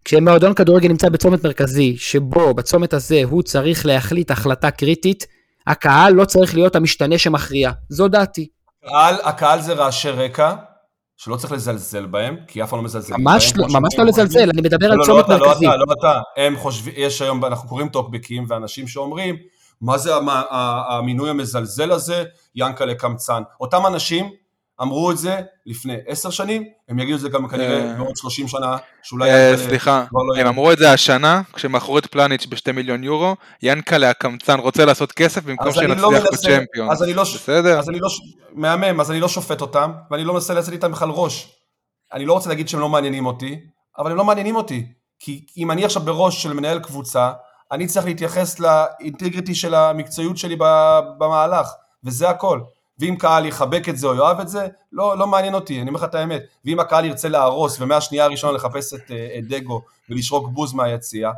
[0.05, 5.25] כשמועדון כדורגל נמצא בצומת מרכזי, שבו בצומת הזה הוא צריך להחליט החלטה קריטית,
[5.69, 7.71] הקהל לא צריך להיות המשתנה שמכריע.
[7.89, 8.47] זו דעתי.
[8.83, 10.55] הקהל, הקהל זה רעשי רקע,
[11.17, 13.23] שלא צריך לזלזל בהם, כי אף פעם לא מזלזל בהם.
[13.23, 15.65] ממש לא, ממש לא לזלזל, אני מדבר על לא, לא, צומת לא מרכזי.
[15.65, 19.35] לא אתה, לא אתה, הם חושבים, יש היום, אנחנו קוראים טוקבקים, ואנשים שאומרים,
[19.81, 20.11] מה זה
[20.89, 22.23] המינוי המזלזל הזה,
[22.55, 23.43] ינקלה קמצן.
[23.59, 24.29] אותם אנשים
[24.81, 27.93] אמרו את זה לפני עשר שנים, הם יגידו את זה גם כנראה אה.
[27.93, 29.31] בעוד שלושים שנה, שאולי...
[29.31, 34.09] אה, סליחה, לא הם אמרו את זה השנה, כשמכרו את פלניץ' בשתי מיליון יורו, ינקלה
[34.09, 36.91] הקמצן רוצה לעשות כסף במקום שנצליח בצ'מפיון.
[36.91, 37.23] אז אני לא...
[37.23, 37.79] בסדר.
[37.79, 38.09] אז אני לא...
[38.53, 41.55] מהמם, אז אני לא שופט אותם, ואני לא מנסה לצאת איתם בכלל ראש.
[42.13, 43.59] אני לא רוצה להגיד שהם לא מעניינים אותי,
[43.97, 44.85] אבל הם לא מעניינים אותי.
[45.19, 47.31] כי אם אני עכשיו בראש של מנהל קבוצה,
[47.71, 50.55] אני צריך להתייחס לאינטגריטי של המקצועיות שלי
[51.17, 51.67] במהלך,
[52.03, 52.59] וזה הכל.
[52.99, 55.99] ואם קהל יחבק את זה או יאהב את זה, לא, לא מעניין אותי, אני אומר
[55.99, 56.41] לך את האמת.
[56.65, 61.31] ואם הקהל ירצה להרוס ומהשנייה הראשונה לחפש את, אה, את דגו ולשרוק בוז מהיציאה,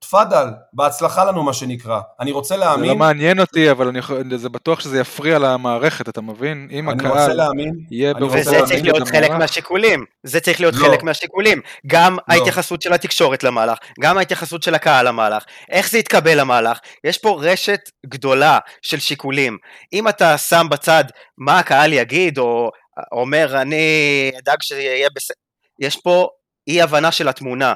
[0.00, 2.00] תפאדל, בהצלחה לנו מה שנקרא.
[2.20, 2.84] אני רוצה להאמין...
[2.84, 6.68] זה לא מעניין אותי, אבל אני יכול, זה בטוח שזה יפריע למערכת, אתה מבין?
[6.70, 7.10] אם הקהל...
[7.10, 7.74] אני רוצה להאמין...
[7.90, 10.04] יהיה וזה צריך להיות חלק מהשיקולים.
[10.22, 10.80] זה צריך להיות לא.
[10.80, 11.60] חלק מהשיקולים.
[11.86, 12.34] גם לא.
[12.34, 15.44] ההתייחסות של התקשורת למהלך, גם ההתייחסות של הקהל למהלך.
[15.70, 16.78] איך זה יתקבל למהלך?
[17.04, 19.58] יש פה רשת גדולה של שיקולים.
[19.92, 21.04] אם אתה שם בצד
[21.38, 22.70] מה הקהל יגיד, או
[23.12, 25.36] אומר אני אדאג שיהיה בסדר,
[25.80, 26.28] יש פה
[26.68, 27.74] אי הבנה של התמונה.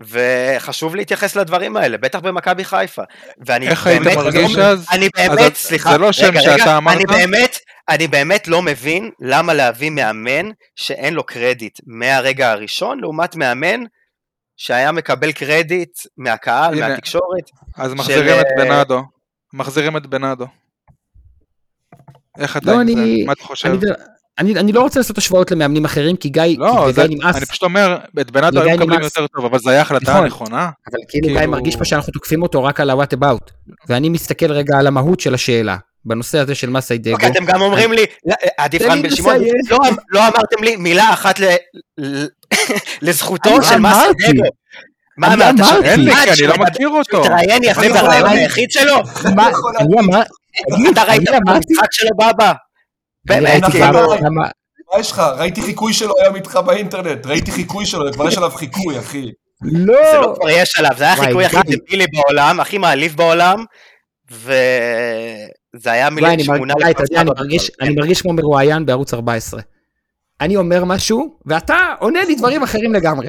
[0.00, 3.02] וחשוב להתייחס לדברים האלה, בטח במכבי חיפה.
[3.46, 4.86] ואני איך היית מרגיש לא, אז?
[4.92, 6.96] אני באמת, אז סליחה, זה לא שם רגע, שאתה אמרת?
[6.96, 13.36] אני באמת, אני באמת לא מבין למה להביא מאמן שאין לו קרדיט מהרגע הראשון, לעומת
[13.36, 13.80] מאמן
[14.56, 17.50] שהיה מקבל קרדיט מהקהל, הנה, מהתקשורת.
[17.76, 18.40] אז מחזירים של...
[18.40, 19.02] את אה, בנאדו.
[19.52, 20.46] מחזירים את בנאדו.
[22.38, 23.26] איך אתה לא, עם אני, זה?
[23.26, 23.68] מה אתה חושב?
[23.68, 23.78] אני,
[24.38, 27.36] אני, אני לא רוצה לעשות השוואות למאמנים אחרים, כי גיא, לא, כי זה, גיא נמאס.
[27.36, 30.70] אני פשוט אומר, את בנאדו היו מקבלים יותר טוב, אבל זו הייתה החלטה נכון, נכונה.
[30.86, 34.52] אבל כאילו, כאילו גיא מרגיש פה שאנחנו תוקפים אותו רק על ה-what about, ואני מסתכל
[34.52, 37.14] רגע על המהות של השאלה, בנושא הזה של מסאי דגו.
[37.14, 38.04] אוקיי, אתם גם אומרים לי,
[38.58, 39.36] עדיף רן בן שמעון,
[39.70, 39.78] לא,
[40.10, 41.40] לא אמרתם לי מילה אחת
[43.02, 44.44] לזכותו של מסאי דגו.
[45.16, 45.54] מה אמרת?
[45.84, 47.24] אין לי, כי אני לא מכיר אותו.
[47.24, 48.94] תראיין יפה ברעיון היחיד שלו?
[49.80, 52.52] אני אמרתי, אתה ראית את המשחק שלו בבא?
[53.28, 54.14] באמת, כאילו...
[54.92, 55.18] מה יש לך?
[55.18, 59.30] ראיתי חיקוי שלו היום איתך באינטרנט, ראיתי חיקוי שלו, כבר יש עליו חיקוי, אחי.
[59.62, 59.94] לא!
[60.12, 63.64] זה לא כבר יש עליו, זה היה החיקוי הכי דבילי בעולם, הכי מעליב בעולם,
[64.30, 66.74] וזה היה מיליון שמונה
[67.80, 69.60] אני מרגיש כמו מרואיין בערוץ 14.
[70.40, 73.28] אני אומר משהו, ואתה עונה לי דברים אחרים לגמרי.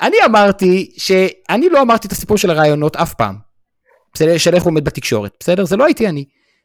[0.00, 3.36] אני אמרתי שאני לא אמרתי את הסיפור של הרעיונות אף פעם.
[4.14, 5.64] בסדר, של איך הוא עומד בתקשורת, בסדר?
[5.64, 6.24] זה לא הייתי אני.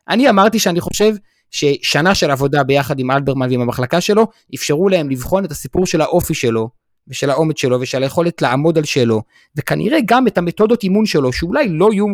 [0.09, 1.14] אני אמרתי שאני חושב
[1.54, 6.01] ששנה של עבודה ביחד עם אלברמן ועם המחלקה שלו, אפשרו להם לבחון את הסיפור של
[6.01, 6.70] האופי שלו,
[7.08, 9.22] ושל האומץ שלו, ושל היכולת לעמוד על שלו,
[9.56, 12.06] וכנראה גם את המתודות אימון שלו, שאולי לא יהיו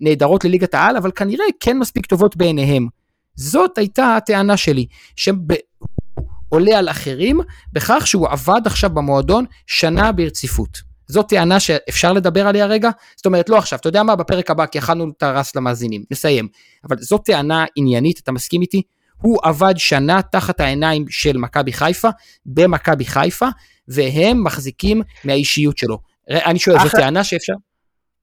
[0.00, 2.88] נהדרות לליגת העל, אבל כנראה כן מספיק טובות בעיניהם.
[3.34, 4.86] זאת הייתה הטענה שלי,
[5.16, 7.40] שעולה על אחרים
[7.72, 10.93] בכך שהוא עבד עכשיו במועדון שנה ברציפות.
[11.06, 12.90] זאת טענה שאפשר לדבר עליה רגע?
[13.16, 16.48] זאת אומרת, לא עכשיו, אתה יודע מה, בפרק הבא, כי יכלנו את הרס למאזינים, נסיים.
[16.84, 18.82] אבל זאת טענה עניינית, אתה מסכים איתי?
[19.22, 22.08] הוא עבד שנה תחת העיניים של מכבי חיפה,
[22.46, 23.46] במכבי חיפה,
[23.88, 25.98] והם מחזיקים מהאישיות שלו.
[26.30, 27.52] אני שואל, זו טענה שאפשר?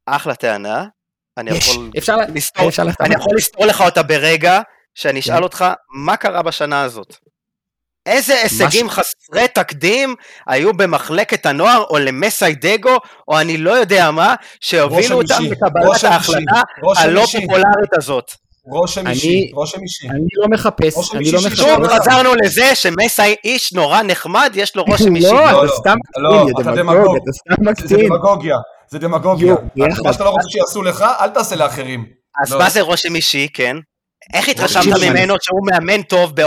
[0.06, 0.86] אחלה טענה.
[1.38, 4.62] אני יכול אפשר, לסתור, אפשר אני יכול לסתור לך אותה ברגע
[4.96, 5.44] שאני אשאל כן.
[5.44, 7.18] אותך, מה קרה בשנה הזאת?
[8.06, 8.92] איזה הישגים מש...
[8.92, 10.16] חסרי תקדים
[10.48, 12.98] היו במחלקת הנוער או למסי דגו
[13.28, 16.62] או אני לא יודע מה שהובילו אותם לקבלת ההחלטה
[16.98, 18.32] הלא פופולרית הזאת.
[18.66, 20.10] רושם אישי, רושם אישי.
[20.10, 21.58] אני לא מחפש, אני לא מחפש.
[21.58, 25.28] שוב חזרנו לזה שמסי איש נורא נחמד, יש לו רושם אישי.
[25.32, 26.66] לא, אתה סתם מקטין,
[27.24, 27.88] אתה סתם מקטין.
[27.88, 28.56] זה דמגוגיה,
[28.90, 29.56] זה דמגוגיה.
[30.04, 32.06] מה שאתה לא רוצה שיעשו לך, אל תעשה לאחרים.
[32.44, 33.78] אז מה זה רושם אישי, כן?
[34.34, 36.42] איך התרשמת ממנו שהוא מאמן טוב ב...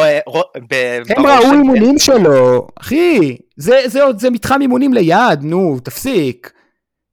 [1.16, 6.51] הם ראו אימונים שלו, אחי, זה מתחם אימונים ליד, נו, תפסיק.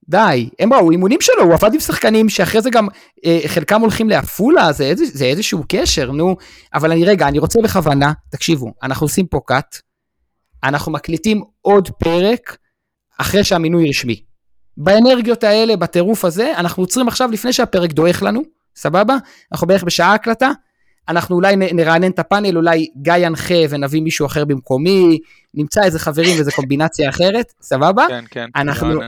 [0.09, 2.88] די, הם ראו אימונים שלו, הוא עבד עם שחקנים שאחרי זה גם
[3.26, 6.36] אה, חלקם הולכים לעפולה, זה, איזה, זה איזשהו קשר, נו.
[6.74, 9.78] אבל אני רגע, אני רוצה בכוונה, תקשיבו, אנחנו עושים פה קאט,
[10.64, 12.57] אנחנו מקליטים עוד פרק
[13.18, 14.24] אחרי שהמינוי רשמי.
[14.78, 18.41] באנרגיות האלה, בטירוף הזה, אנחנו עוצרים עכשיו לפני שהפרק דועך לנו,
[18.76, 19.17] סבבה?
[19.51, 20.51] אנחנו בערך בשעה הקלטה,
[21.09, 25.19] אנחנו אולי נרענן את הפאנל, אולי גיא ינחה ונביא מישהו אחר במקומי,
[25.53, 28.05] נמצא איזה חברים ואיזה קומבינציה אחרת, סבבה?
[28.09, 28.49] כן, כן.
[28.55, 29.01] אנחנו,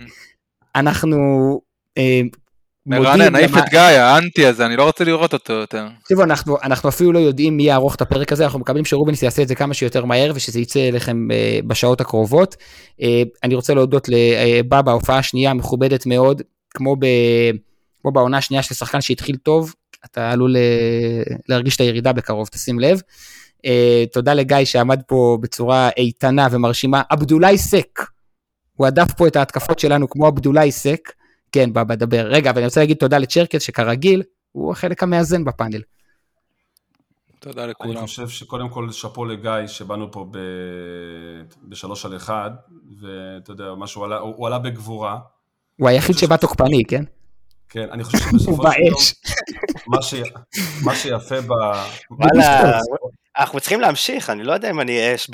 [0.75, 1.17] אנחנו
[1.97, 2.21] אה,
[2.85, 5.87] מרענן, נעיף את גיא, האנטי הזה, אני לא רוצה לראות אותו יותר.
[6.01, 9.41] תקשיבו, אנחנו, אנחנו אפילו לא יודעים מי יערוך את הפרק הזה, אנחנו מקווים שרובינס יעשה
[9.41, 12.55] את זה כמה שיותר מהר ושזה יצא אליכם אה, בשעות הקרובות.
[13.01, 17.05] אה, אני רוצה להודות לבבא, ההופעה השנייה מכובדת מאוד, כמו, ב,
[18.03, 19.73] כמו בעונה השנייה של שחקן שהתחיל טוב,
[20.05, 20.55] אתה עלול
[21.49, 23.01] להרגיש את הירידה בקרוב, תשים לב.
[24.13, 27.99] תודה לגיא שעמד פה בצורה איתנה ומרשימה, עבדולאי סק,
[28.73, 31.09] הוא הדף פה את ההתקפות שלנו כמו עבדולאי סק.
[31.51, 32.27] כן, בא בדבר.
[32.27, 35.81] רגע, ואני רוצה להגיד תודה לצ'רקס, שכרגיל, הוא החלק המאזן בפאנל.
[37.39, 37.97] תודה לכולם.
[37.97, 40.37] אני חושב שקודם כל שאפו לגיא, שבאנו פה ב...
[41.63, 42.51] בשלוש על אחד,
[43.01, 45.19] ואתה יודע, מה שהוא עלה, הוא, הוא עלה בגבורה.
[45.79, 47.03] הוא היחיד שבא תוקפני, כן?
[47.73, 50.27] כן, אני חושב שבסופו של יום,
[50.85, 51.51] מה, שיפה ב...
[52.11, 52.79] וואלה,
[53.37, 55.29] אנחנו צריכים להמשיך, אני לא יודע אם אני אש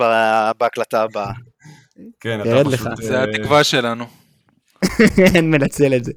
[0.57, 1.31] בהקלטה הבאה.
[2.19, 2.87] כן, אתה פשוט...
[3.01, 4.05] זה התקווה שלנו.
[5.35, 6.11] אין מנצל את זה.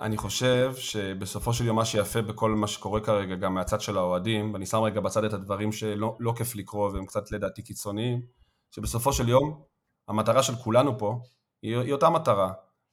[0.00, 4.54] אני חושב שבסופו של יום מה שיפה בכל מה שקורה כרגע, גם מהצד של האוהדים,
[4.54, 8.22] ואני שם רגע בצד את הדברים שלא לא כיף לקרוא והם קצת לדעתי קיצוניים,
[8.70, 9.62] שבסופו של יום
[10.08, 11.20] המטרה של כולנו פה
[11.62, 12.52] היא, היא אותה מטרה,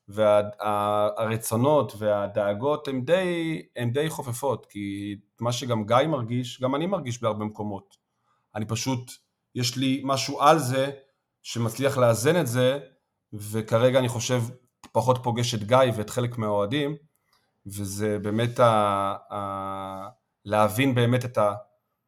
[0.09, 3.61] והרצונות וה, והדאגות הם די,
[3.93, 7.97] די חופפות, כי מה שגם גיא מרגיש, גם אני מרגיש בהרבה מקומות.
[8.55, 9.11] אני פשוט,
[9.55, 10.91] יש לי משהו על זה
[11.43, 12.79] שמצליח לאזן את זה,
[13.33, 14.41] וכרגע אני חושב
[14.91, 16.95] פחות פוגש את גיא ואת חלק מהאוהדים,
[17.65, 20.09] וזה באמת ה, ה,
[20.45, 21.53] להבין באמת את ה...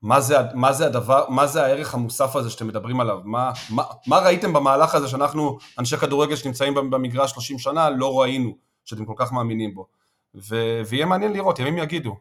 [0.02, 3.20] מה זה, מה זה הדבר, מה זה הערך המוסף הזה שאתם מדברים עליו?
[3.24, 8.58] מה, מה, מה ראיתם במהלך הזה שאנחנו, אנשי כדורגל שנמצאים במגרש 30 שנה, לא ראינו,
[8.86, 9.88] שאתם כל כך מאמינים בו?
[10.36, 12.16] ו, ויהיה מעניין לראות, ימים יגידו.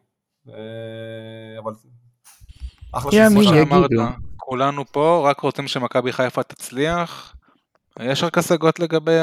[0.49, 0.53] אה,
[1.63, 1.73] אבל
[2.91, 4.03] אחלה ימים יגידו.
[4.37, 7.35] כולנו פה, רק רוצים שמכבי חיפה תצליח.
[7.99, 9.17] יש רק השגות לגבי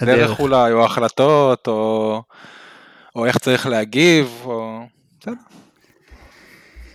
[0.00, 2.22] הדרך אולי, או החלטות, או,
[3.16, 4.80] או איך צריך להגיב, או...
[5.20, 5.34] בסדר.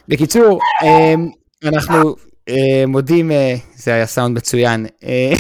[0.10, 1.30] בקיצור, אמ,
[1.64, 2.16] אנחנו
[2.50, 4.86] אה, מודים, אה, זה היה סאונד מצוין.
[5.04, 5.34] אה,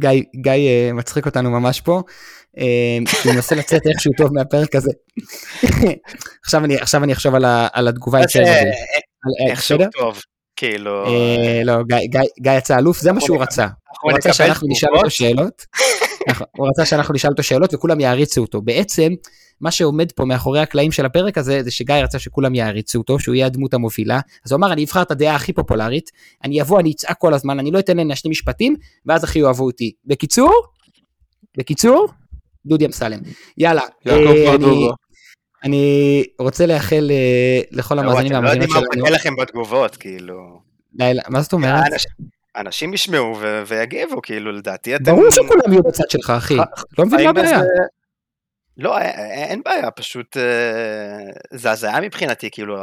[0.00, 2.02] גיא, גיא מצחיק אותנו ממש פה.
[3.06, 4.90] שהוא מנסה לצאת איכשהו טוב מהפרק הזה.
[6.44, 7.34] עכשיו אני עכשיו אני אחשוב
[7.72, 8.70] על התגובה היטב הזה.
[9.50, 10.20] איכשהו טוב.
[10.56, 11.04] כאילו...
[11.64, 11.74] לא,
[12.40, 13.66] גיא יצא אלוף, זה מה שהוא רצה.
[14.02, 15.66] הוא רצה שאנחנו נשאל אותו שאלות.
[16.28, 18.62] נכון, הוא רצה שאנחנו נשאל אותו שאלות וכולם יעריצו אותו.
[18.62, 19.12] בעצם,
[19.60, 23.34] מה שעומד פה מאחורי הקלעים של הפרק הזה, זה שגיא רצה שכולם יעריצו אותו, שהוא
[23.34, 24.20] יהיה הדמות המובילה.
[24.46, 26.10] אז הוא אמר, אני אבחר את הדעה הכי פופולרית,
[26.44, 28.76] אני אבוא, אני אצעק כל הזמן, אני לא אתן להם להשלים משפטים,
[29.06, 29.92] ואז הכי יאהבו אותי.
[30.06, 30.62] בקיצור,
[31.58, 32.08] בקיצור,
[32.66, 33.18] דודי אמסלם.
[33.58, 33.82] יאללה.
[35.64, 38.86] אני רוצה לאחל אה, לכל המאזינים והמאזינות שלנו.
[38.86, 40.60] אתם לא יודעים מה מחכה לכם בתגובות, כאילו.
[41.28, 41.84] מה זאת אומרת?
[42.56, 45.04] אנשים ישמעו ויגיבו, כאילו, לדעתי אתם...
[45.04, 46.56] ברור שכולם יהיו בצד שלך, אחי.
[46.98, 47.60] לא מבין מה הבעיה.
[48.76, 52.82] לא, אין בעיה, פשוט אה, זה הזיה מבחינתי, כאילו,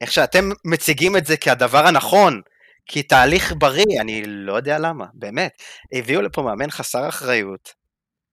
[0.00, 2.40] איך שאתם מציגים את זה כהדבר הנכון,
[2.86, 5.52] כתהליך בריא, אני לא יודע למה, באמת.
[5.92, 7.72] הביאו לפה מאמן חסר אחריות.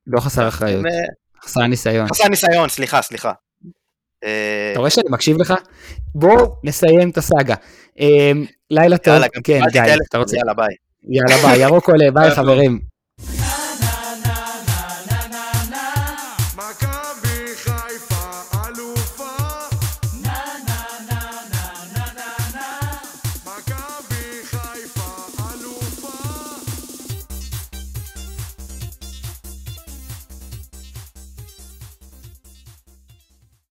[0.08, 0.86] לא חסר אחריות.
[1.44, 2.08] חסר ניסיון.
[2.08, 3.32] חסר ניסיון, סליחה, סליחה.
[4.24, 5.54] אה, אתה רואה שאני מקשיב לך?
[6.16, 7.56] בואו נסיים את הסאגה.
[8.00, 8.32] אה,
[8.72, 10.38] לילה טוב, כן, גיא, אתה רוצה?
[10.38, 10.76] יאללה ביי.
[11.04, 12.93] יאללה ביי, ירוק עולה, ביי חברים.